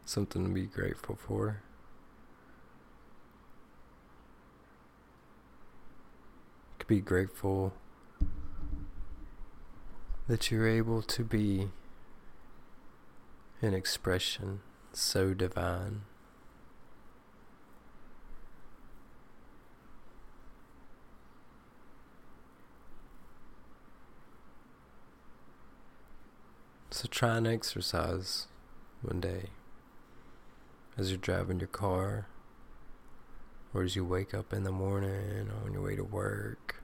something 0.04 0.46
to 0.46 0.50
be 0.52 0.66
grateful 0.66 1.16
for. 1.16 1.62
Could 6.78 6.88
be 6.88 7.00
grateful 7.00 7.72
that 10.28 10.50
you're 10.50 10.68
able 10.68 11.02
to 11.02 11.24
be 11.24 11.68
an 13.60 13.74
expression 13.74 14.60
so 14.92 15.34
divine. 15.34 16.02
So 26.90 27.08
try 27.08 27.36
and 27.36 27.46
exercise 27.46 28.48
one 29.00 29.20
day 29.20 29.50
as 30.96 31.10
you're 31.10 31.18
driving 31.18 31.58
your 31.58 31.68
car 31.68 32.26
or 33.74 33.82
as 33.82 33.96
you 33.96 34.04
wake 34.04 34.34
up 34.34 34.52
in 34.52 34.64
the 34.64 34.72
morning 34.72 35.50
on 35.64 35.72
your 35.72 35.82
way 35.82 35.96
to 35.96 36.04
work 36.04 36.82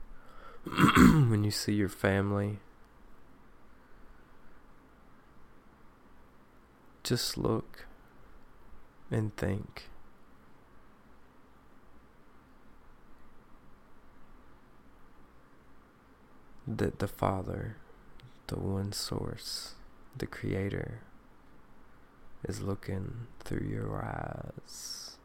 when 0.65 1.43
you 1.43 1.51
see 1.51 1.73
your 1.73 1.89
family 1.89 2.59
just 7.09 7.39
look 7.39 7.87
and 9.09 9.35
think. 9.35 9.89
That 16.67 16.99
the 16.99 17.07
Father, 17.07 17.77
the 18.45 18.59
one 18.59 18.91
source, 18.91 19.73
the 20.15 20.27
Creator, 20.27 21.01
is 22.47 22.61
looking 22.61 23.27
through 23.39 23.67
your 23.67 24.03
eyes. 24.03 25.17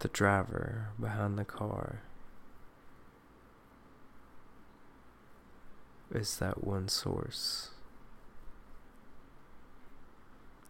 The 0.00 0.08
driver 0.08 0.88
behind 0.98 1.38
the 1.38 1.44
car 1.44 2.00
is 6.12 6.38
that 6.38 6.64
one 6.64 6.88
source. 6.88 7.70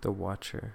The 0.01 0.11
watcher. 0.11 0.75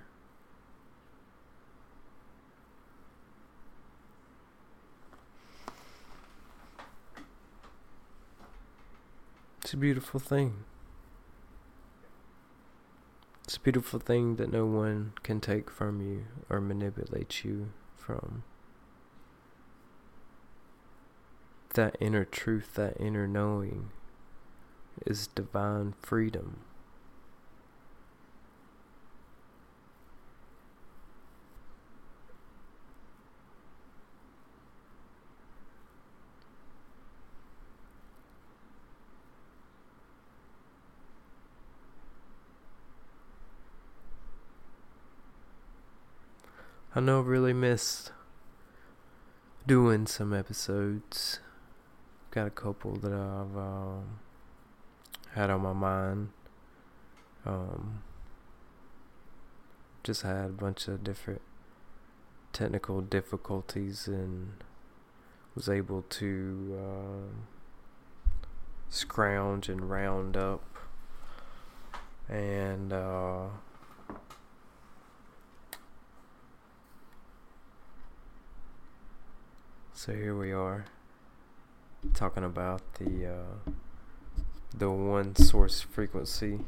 It's 9.66 9.74
a 9.74 9.78
beautiful 9.78 10.20
thing. 10.20 10.64
It's 13.46 13.58
a 13.58 13.60
beautiful 13.60 14.00
thing 14.00 14.36
that 14.36 14.52
no 14.52 14.64
one 14.64 15.14
can 15.24 15.42
take 15.42 15.72
from 15.72 16.02
you 16.02 16.26
or 16.52 16.62
manipulate 16.62 17.44
you 17.44 17.72
from. 17.98 18.44
That 21.74 21.98
inner 22.00 22.26
truth, 22.26 22.76
that 22.76 22.96
inner 23.00 23.28
knowing 23.28 23.90
is 25.04 25.26
divine 25.26 25.96
freedom. 26.00 26.58
I 46.98 47.02
know 47.02 47.20
I 47.20 47.24
really 47.24 47.52
missed 47.52 48.14
doing 49.68 50.08
some 50.08 50.34
episodes. 50.34 51.40
Got 52.32 52.48
a 52.48 52.52
couple 52.52 52.96
that 52.96 53.12
I've 53.12 53.58
um, 53.58 54.20
had 55.34 55.50
on 55.50 55.60
my 55.60 55.74
mind. 55.74 56.30
Um, 57.46 58.02
just 60.06 60.22
had 60.22 60.46
a 60.46 60.54
bunch 60.54 60.88
of 60.88 61.04
different 61.04 61.42
technical 62.54 63.02
difficulties 63.02 64.08
and 64.08 64.64
was 65.54 65.68
able 65.68 66.04
to 66.04 66.80
uh, 66.80 67.34
scrounge 68.88 69.68
and 69.68 69.90
round 69.90 70.38
up 70.38 70.64
and 72.30 72.94
uh, 72.94 73.48
So 80.06 80.14
here 80.14 80.38
we 80.38 80.52
are 80.52 80.86
talking 82.14 82.44
about 82.44 82.84
the 83.00 83.26
uh, 83.26 83.72
the 84.78 84.92
one 84.92 85.36
source 85.36 85.82
frequency 85.82 86.60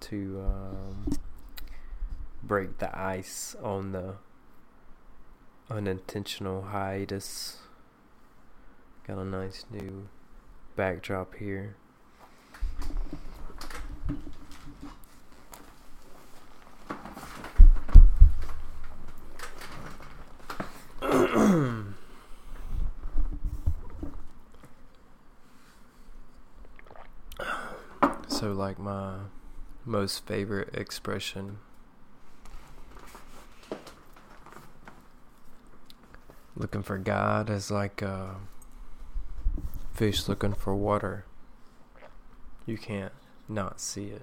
to 0.00 0.44
um, 0.46 1.16
break 2.42 2.76
the 2.76 2.94
ice 2.94 3.56
on 3.62 3.92
the 3.92 4.16
unintentional 5.70 6.60
hiatus. 6.60 7.56
Got 9.06 9.16
a 9.16 9.24
nice 9.24 9.64
new 9.70 10.08
backdrop 10.76 11.36
here. 11.36 11.76
so 28.28 28.43
like 28.54 28.78
my 28.78 29.16
most 29.84 30.26
favorite 30.26 30.74
expression 30.74 31.58
looking 36.56 36.82
for 36.82 36.98
God 36.98 37.50
is 37.50 37.70
like 37.70 38.00
a 38.02 38.36
fish 39.92 40.28
looking 40.28 40.54
for 40.54 40.74
water. 40.74 41.24
You 42.66 42.78
can't 42.78 43.12
not 43.48 43.80
see 43.80 44.06
it. 44.06 44.22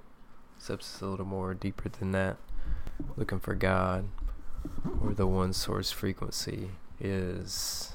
Except 0.56 0.82
it's 0.82 1.00
a 1.00 1.06
little 1.06 1.26
more 1.26 1.54
deeper 1.54 1.88
than 1.88 2.12
that. 2.12 2.36
Looking 3.16 3.40
for 3.40 3.54
God 3.54 4.08
or 5.00 5.12
the 5.12 5.26
one 5.26 5.52
source 5.52 5.90
frequency 5.90 6.70
is 7.00 7.92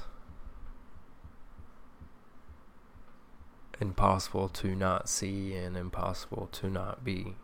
impossible 3.80 4.48
to 4.48 4.74
not 4.74 5.08
see 5.08 5.54
and 5.54 5.76
impossible 5.76 6.48
to 6.52 6.68
not 6.68 7.04
be. 7.04 7.36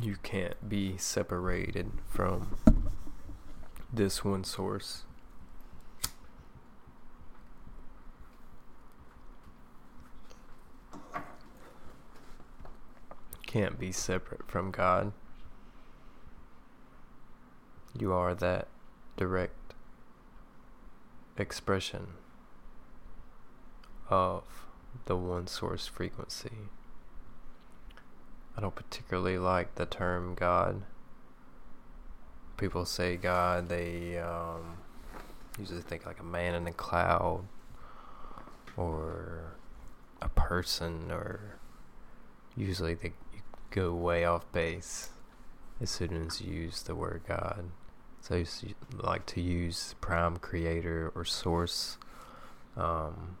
You 0.00 0.16
can't 0.22 0.68
be 0.68 0.96
separated 0.96 1.90
from 2.08 2.56
this 3.92 4.24
one 4.24 4.44
source. 4.44 5.04
Can't 13.46 13.78
be 13.78 13.92
separate 13.92 14.46
from 14.46 14.70
God. 14.70 15.12
You 17.98 18.12
are 18.12 18.34
that 18.34 18.68
direct 19.16 19.74
expression 21.36 22.08
of 24.10 24.42
the 25.06 25.16
one 25.16 25.46
source 25.46 25.86
frequency. 25.86 26.50
I 28.56 28.60
don't 28.60 28.74
particularly 28.74 29.38
like 29.38 29.76
the 29.76 29.86
term 29.86 30.34
God. 30.34 30.82
People 32.56 32.84
say 32.84 33.16
God, 33.16 33.68
they 33.68 34.18
um, 34.18 34.78
usually 35.58 35.82
think 35.82 36.04
like 36.04 36.18
a 36.18 36.24
man 36.24 36.54
in 36.54 36.66
a 36.66 36.72
cloud 36.72 37.44
or 38.76 39.54
a 40.20 40.28
person, 40.28 41.10
or 41.10 41.58
usually 42.56 42.94
they 42.94 43.12
go 43.70 43.94
way 43.94 44.24
off 44.24 44.50
base 44.52 45.10
as 45.80 45.90
soon 45.90 46.26
as 46.26 46.40
you 46.40 46.52
use 46.52 46.82
the 46.82 46.94
word 46.94 47.22
God. 47.28 47.66
So 48.20 48.36
I 48.36 48.44
like 48.96 49.26
to 49.26 49.40
use 49.40 49.94
prime 50.00 50.38
creator 50.38 51.12
or 51.14 51.24
source. 51.24 51.98
Um, 52.76 53.36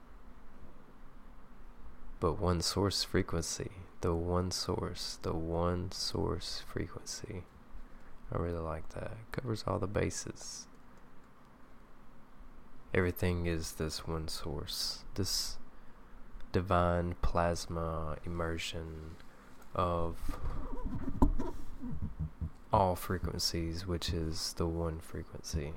but 2.20 2.40
one 2.40 2.60
source 2.60 3.04
frequency, 3.04 3.70
the 4.00 4.14
one 4.14 4.50
source, 4.50 5.18
the 5.22 5.34
one 5.34 5.90
source 5.92 6.62
frequency. 6.66 7.44
I 8.32 8.38
really 8.38 8.58
like 8.58 8.88
that. 8.90 9.12
Covers 9.32 9.64
all 9.66 9.78
the 9.78 9.86
bases. 9.86 10.66
Everything 12.92 13.46
is 13.46 13.72
this 13.72 14.06
one 14.06 14.28
source, 14.28 15.04
this 15.14 15.58
divine 16.52 17.14
plasma 17.22 18.16
immersion 18.24 19.16
of 19.74 20.16
all 22.72 22.96
frequencies, 22.96 23.86
which 23.86 24.10
is 24.10 24.54
the 24.54 24.66
one 24.66 25.00
frequency. 25.00 25.72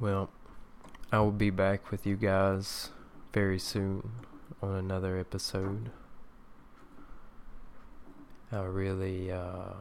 Well, 0.00 0.30
I 1.10 1.18
will 1.18 1.32
be 1.32 1.50
back 1.50 1.90
with 1.90 2.06
you 2.06 2.14
guys 2.14 2.90
very 3.32 3.58
soon 3.58 4.12
on 4.62 4.76
another 4.76 5.18
episode. 5.18 5.90
I 8.52 8.60
really 8.60 9.32
uh, 9.32 9.74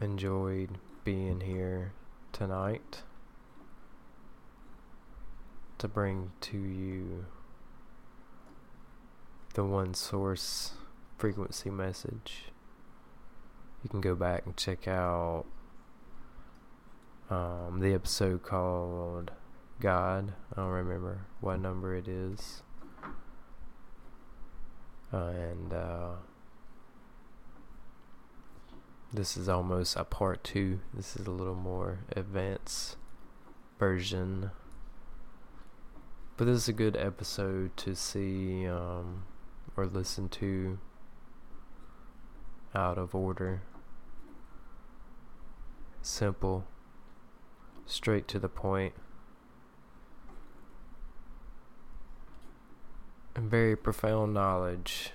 enjoyed 0.00 0.78
being 1.04 1.42
here 1.42 1.92
tonight 2.32 3.02
to 5.78 5.86
bring 5.86 6.32
to 6.40 6.58
you 6.58 7.26
the 9.54 9.62
one 9.62 9.94
source 9.94 10.72
frequency 11.18 11.70
message. 11.70 12.46
You 13.84 13.90
can 13.90 14.00
go 14.00 14.16
back 14.16 14.44
and 14.44 14.56
check 14.56 14.88
out 14.88 15.46
um, 17.30 17.80
the 17.80 17.92
episode 17.92 18.42
called 18.42 19.32
God. 19.80 20.32
I 20.52 20.60
don't 20.60 20.70
remember 20.70 21.26
what 21.40 21.60
number 21.60 21.94
it 21.94 22.08
is. 22.08 22.62
Uh, 25.12 25.28
and 25.28 25.72
uh, 25.72 26.08
this 29.12 29.36
is 29.36 29.48
almost 29.48 29.96
a 29.96 30.04
part 30.04 30.44
two. 30.44 30.80
This 30.94 31.16
is 31.16 31.26
a 31.26 31.30
little 31.30 31.54
more 31.54 32.00
advanced 32.14 32.96
version. 33.78 34.50
But 36.36 36.44
this 36.44 36.56
is 36.56 36.68
a 36.68 36.72
good 36.72 36.96
episode 36.96 37.76
to 37.78 37.94
see 37.94 38.66
um, 38.68 39.24
or 39.76 39.86
listen 39.86 40.28
to 40.28 40.78
out 42.74 42.98
of 42.98 43.14
order. 43.14 43.62
Simple 46.02 46.66
straight 47.86 48.28
to 48.28 48.38
the 48.38 48.48
point. 48.48 48.94
and 53.36 53.50
very 53.50 53.76
profound 53.76 54.32
knowledge 54.32 55.10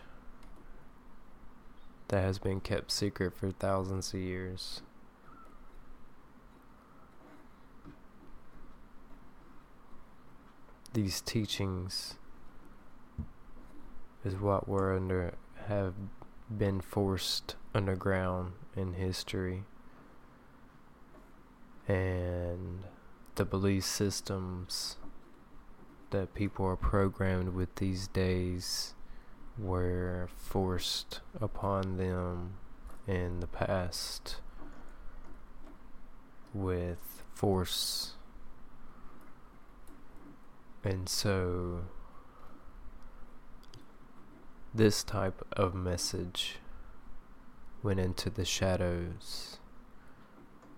that 2.09 2.21
has 2.21 2.37
been 2.37 2.59
kept 2.59 2.91
secret 2.91 3.33
for 3.33 3.51
thousands 3.51 4.13
of 4.13 4.19
years. 4.19 4.83
These 10.93 11.21
teachings 11.21 12.15
is 14.23 14.35
what 14.35 14.67
we're 14.67 14.95
under 14.95 15.33
have 15.67 15.93
been 16.55 16.79
forced 16.79 17.55
underground 17.73 18.51
in 18.75 18.93
history 18.93 19.63
and 21.91 22.85
the 23.35 23.43
belief 23.43 23.83
systems 23.83 24.95
that 26.11 26.33
people 26.33 26.65
are 26.65 26.77
programmed 26.77 27.49
with 27.49 27.75
these 27.75 28.07
days 28.07 28.93
were 29.57 30.29
forced 30.37 31.19
upon 31.41 31.97
them 31.97 32.53
in 33.07 33.41
the 33.41 33.47
past 33.47 34.37
with 36.53 37.23
force. 37.33 38.13
And 40.85 41.09
so, 41.09 41.81
this 44.73 45.03
type 45.03 45.45
of 45.51 45.75
message 45.75 46.55
went 47.83 47.99
into 47.99 48.29
the 48.29 48.45
shadows 48.45 49.57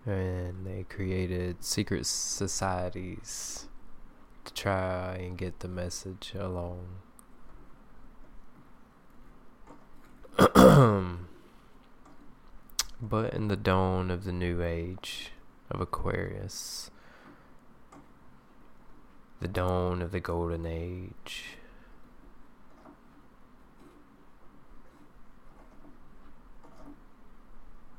and 0.05 0.65
they 0.65 0.83
created 0.89 1.63
secret 1.63 2.05
societies 2.05 3.67
to 4.43 4.53
try 4.53 5.15
and 5.15 5.37
get 5.37 5.59
the 5.59 5.67
message 5.67 6.33
along. 6.37 6.87
but 13.01 13.33
in 13.33 13.47
the 13.47 13.55
dawn 13.55 14.11
of 14.11 14.25
the 14.25 14.33
new 14.33 14.61
age 14.61 15.31
of 15.71 15.79
Aquarius, 15.79 16.91
the 19.39 19.47
dawn 19.47 20.01
of 20.01 20.11
the 20.11 20.19
golden 20.19 20.65
age, 20.65 21.57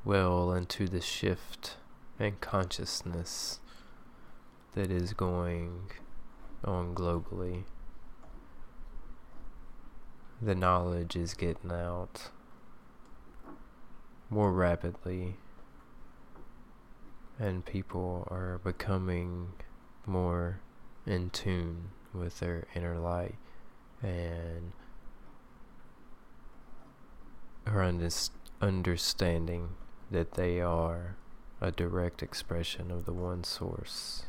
well 0.03 0.53
into 0.53 0.87
the 0.87 1.01
shift 1.01 1.77
and 2.19 2.39
consciousness 2.41 3.59
that 4.73 4.91
is 4.91 5.13
going 5.13 5.91
on 6.63 6.95
globally. 6.95 7.63
The 10.41 10.55
knowledge 10.55 11.15
is 11.15 11.33
getting 11.33 11.71
out 11.71 12.29
more 14.29 14.51
rapidly, 14.51 15.37
and 17.39 17.65
people 17.65 18.27
are 18.29 18.59
becoming 18.63 19.53
more 20.05 20.59
in 21.05 21.29
tune 21.29 21.89
with 22.13 22.39
their 22.39 22.65
inner 22.75 22.97
light 22.97 23.35
and 24.01 24.71
are 27.65 27.81
understanding 28.61 29.69
that 30.11 30.33
they 30.33 30.61
are 30.61 31.15
a 31.61 31.71
direct 31.71 32.21
expression 32.21 32.91
of 32.91 33.05
the 33.05 33.13
one 33.13 33.43
source. 33.43 34.25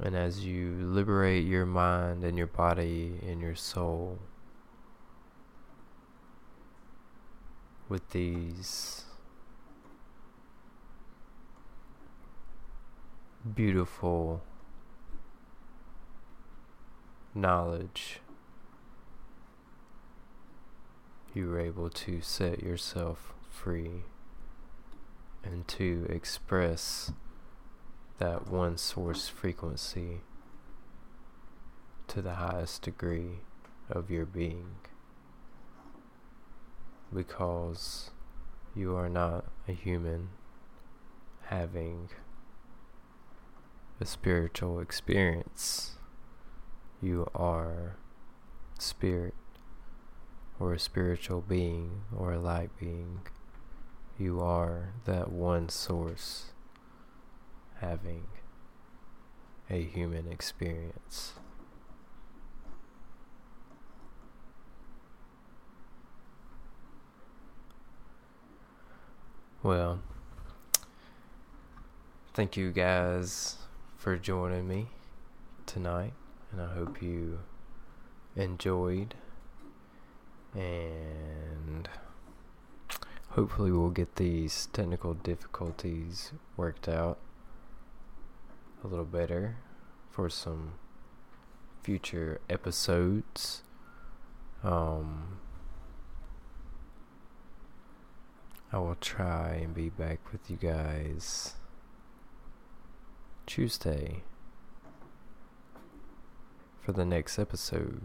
And 0.00 0.14
as 0.14 0.44
you 0.44 0.76
liberate 0.80 1.44
your 1.44 1.66
mind 1.66 2.22
and 2.22 2.38
your 2.38 2.46
body 2.46 3.18
and 3.26 3.40
your 3.40 3.56
soul 3.56 4.18
with 7.88 8.10
these 8.10 9.04
beautiful 13.54 14.42
knowledge, 17.34 18.20
you're 21.34 21.58
able 21.58 21.90
to 21.90 22.20
set 22.20 22.62
yourself 22.62 23.32
free 23.48 24.04
and 25.44 25.66
to 25.68 26.06
express 26.08 27.12
that 28.18 28.48
one 28.48 28.76
source 28.76 29.28
frequency 29.28 30.20
to 32.08 32.22
the 32.22 32.34
highest 32.34 32.82
degree 32.82 33.40
of 33.90 34.10
your 34.10 34.26
being 34.26 34.76
because 37.14 38.10
you 38.74 38.94
are 38.94 39.08
not 39.08 39.44
a 39.66 39.72
human 39.72 40.28
having 41.46 42.08
a 44.00 44.04
spiritual 44.06 44.80
experience. 44.80 45.92
You 47.00 47.28
are 47.34 47.96
spirit 48.78 49.34
or 50.60 50.72
a 50.72 50.78
spiritual 50.78 51.40
being 51.40 52.02
or 52.16 52.32
a 52.32 52.38
light 52.38 52.70
being 52.78 53.20
You 54.18 54.40
are 54.40 54.94
that 55.04 55.30
one 55.30 55.68
source 55.68 56.46
having 57.80 58.24
a 59.70 59.80
human 59.80 60.26
experience. 60.26 61.34
Well, 69.62 70.00
thank 72.34 72.56
you 72.56 72.72
guys 72.72 73.58
for 73.96 74.16
joining 74.16 74.66
me 74.66 74.88
tonight, 75.66 76.14
and 76.50 76.60
I 76.60 76.74
hope 76.74 77.00
you 77.00 77.38
enjoyed. 78.34 79.14
And 80.54 81.88
hopefully, 83.38 83.70
we'll 83.70 83.90
get 83.90 84.16
these 84.16 84.66
technical 84.72 85.14
difficulties 85.14 86.32
worked 86.56 86.88
out 86.88 87.16
a 88.82 88.86
little 88.88 89.04
better 89.04 89.54
for 90.10 90.28
some 90.28 90.72
future 91.84 92.40
episodes. 92.50 93.62
Um, 94.64 95.38
I 98.72 98.78
will 98.78 98.96
try 99.00 99.60
and 99.62 99.72
be 99.72 99.88
back 99.88 100.32
with 100.32 100.50
you 100.50 100.56
guys 100.56 101.54
Tuesday 103.46 104.24
for 106.80 106.90
the 106.90 107.04
next 107.04 107.38
episode. 107.38 108.02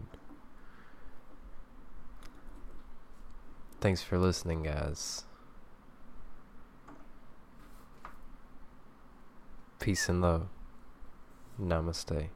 Thanks 3.84 4.02
for 4.02 4.16
listening, 4.16 4.62
guys. 4.62 5.24
Peace 9.78 10.08
and 10.08 10.22
love. 10.22 10.48
Namaste. 11.60 12.28